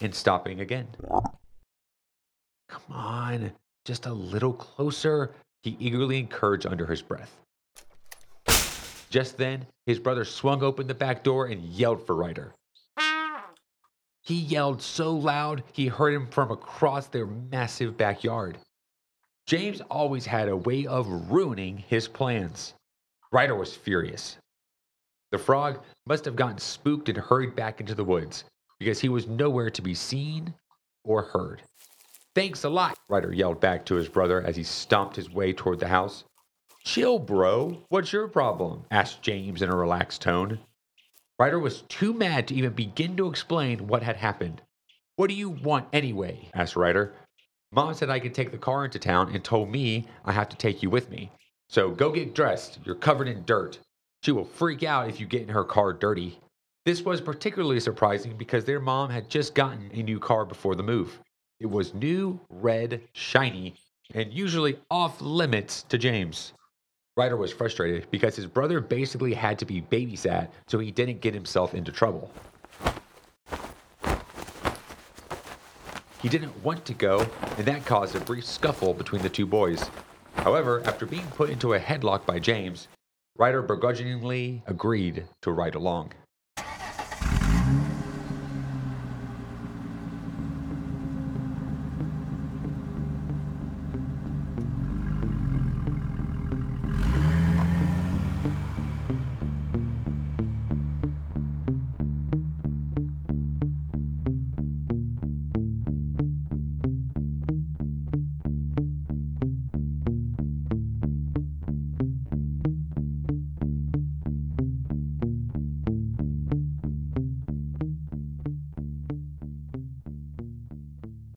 and 0.02 0.16
stopping 0.16 0.62
again. 0.62 0.88
Come 2.70 2.84
on, 2.90 3.52
just 3.86 4.06
a 4.06 4.14
little 4.14 4.54
closer, 4.54 5.32
he 5.64 5.78
eagerly 5.80 6.18
encouraged 6.18 6.66
under 6.66 6.86
his 6.86 7.02
breath. 7.02 7.43
Just 9.14 9.38
then, 9.38 9.68
his 9.86 10.00
brother 10.00 10.26
swung 10.26 10.64
open 10.64 10.88
the 10.88 10.96
back 10.96 11.24
door 11.24 11.46
and 11.46 11.64
yelled 11.66 12.04
for 12.04 12.16
Ryder. 12.16 12.56
He 14.22 14.34
yelled 14.34 14.82
so 14.82 15.14
loud 15.14 15.62
he 15.72 15.86
heard 15.86 16.16
him 16.16 16.26
from 16.26 16.50
across 16.50 17.06
their 17.06 17.28
massive 17.28 17.96
backyard. 17.96 18.58
James 19.46 19.82
always 19.82 20.26
had 20.26 20.50
a 20.50 20.58
way 20.58 20.88
of 20.88 21.30
ruining 21.30 21.78
his 21.78 22.08
plans. 22.08 22.74
Ryder 23.32 23.54
was 23.54 23.76
furious. 23.76 24.38
The 25.30 25.38
frog 25.38 25.84
must 26.08 26.26
have 26.26 26.36
gotten 26.36 26.58
spooked 26.58 27.08
and 27.08 27.20
hurried 27.20 27.56
back 27.56 27.80
into 27.80 27.94
the 27.94 28.04
woods 28.04 28.46
because 28.80 29.00
he 29.00 29.10
was 29.10 29.28
nowhere 29.28 29.70
to 29.70 29.82
be 29.84 29.94
seen 29.94 30.56
or 31.04 31.22
heard. 31.22 31.62
Thanks 32.34 32.64
a 32.64 32.70
lot, 32.70 32.98
Ryder 33.10 33.32
yelled 33.32 33.62
back 33.62 33.86
to 33.86 33.94
his 33.94 34.10
brother 34.10 34.42
as 34.42 34.56
he 34.56 34.64
stomped 34.64 35.16
his 35.16 35.30
way 35.30 35.54
toward 35.54 35.80
the 35.80 35.88
house. 35.88 36.24
Chill, 36.84 37.18
bro. 37.18 37.78
What's 37.88 38.12
your 38.12 38.28
problem? 38.28 38.84
asked 38.92 39.22
James 39.22 39.62
in 39.62 39.70
a 39.70 39.76
relaxed 39.76 40.22
tone. 40.22 40.60
Ryder 41.40 41.58
was 41.58 41.84
too 41.84 42.14
mad 42.14 42.48
to 42.50 42.56
even 42.56 42.74
begin 42.74 43.16
to 43.16 43.28
explain 43.28 43.88
what 43.88 44.04
had 44.04 44.18
happened. 44.18 44.62
What 45.16 45.30
do 45.30 45.34
you 45.34 45.50
want 45.50 45.88
anyway? 45.94 46.50
asked 46.54 46.76
Ryder. 46.76 47.14
Mom 47.72 47.94
said 47.94 48.10
I 48.10 48.20
could 48.20 48.34
take 48.34 48.52
the 48.52 48.58
car 48.58 48.84
into 48.84 49.00
town 49.00 49.34
and 49.34 49.42
told 49.42 49.70
me 49.70 50.08
I 50.26 50.34
have 50.34 50.50
to 50.50 50.58
take 50.58 50.84
you 50.84 50.90
with 50.90 51.10
me. 51.10 51.32
So 51.70 51.90
go 51.90 52.12
get 52.12 52.36
dressed. 52.36 52.80
You're 52.84 52.96
covered 52.96 53.30
in 53.30 53.46
dirt. 53.46 53.80
She 54.22 54.34
will 54.34 54.46
freak 54.46 54.84
out 54.84 55.08
if 55.08 55.22
you 55.22 55.26
get 55.26 55.42
in 55.42 55.50
her 55.50 55.64
car 55.64 55.94
dirty. 55.94 56.38
This 56.86 57.02
was 57.02 57.22
particularly 57.22 57.80
surprising 57.80 58.36
because 58.36 58.66
their 58.66 58.82
mom 58.82 59.10
had 59.10 59.30
just 59.30 59.56
gotten 59.56 59.90
a 59.94 60.04
new 60.04 60.20
car 60.20 60.46
before 60.46 60.76
the 60.76 60.84
move. 60.84 61.18
It 61.62 61.70
was 61.70 61.94
new, 61.94 62.42
red, 62.50 63.02
shiny, 63.14 63.76
and 64.14 64.34
usually 64.34 64.78
off 64.92 65.22
limits 65.22 65.84
to 65.84 65.98
James. 65.98 66.52
Ryder 67.16 67.38
was 67.38 67.54
frustrated 67.54 68.10
because 68.10 68.36
his 68.36 68.48
brother 68.48 68.80
basically 68.80 69.36
had 69.36 69.60
to 69.60 69.66
be 69.66 69.82
babysat 69.82 70.50
so 70.68 70.80
he 70.80 70.90
didn't 70.90 71.22
get 71.22 71.34
himself 71.34 71.76
into 71.76 71.92
trouble. 71.92 72.32
He 76.24 76.30
didn't 76.30 76.64
want 76.64 76.86
to 76.86 76.94
go, 76.94 77.28
and 77.58 77.66
that 77.68 77.86
caused 77.86 78.16
a 78.16 78.20
brief 78.22 78.46
scuffle 78.46 78.94
between 78.94 79.22
the 79.22 79.30
two 79.30 79.46
boys. 79.46 79.90
However, 80.36 80.82
after 80.86 81.06
being 81.06 81.28
put 81.28 81.50
into 81.50 81.74
a 81.74 81.80
headlock 81.80 82.26
by 82.26 82.40
James, 82.40 82.88
Ryder 83.38 83.62
begrudgingly 83.62 84.64
agreed 84.66 85.28
to 85.42 85.52
ride 85.52 85.76
along. 85.76 86.14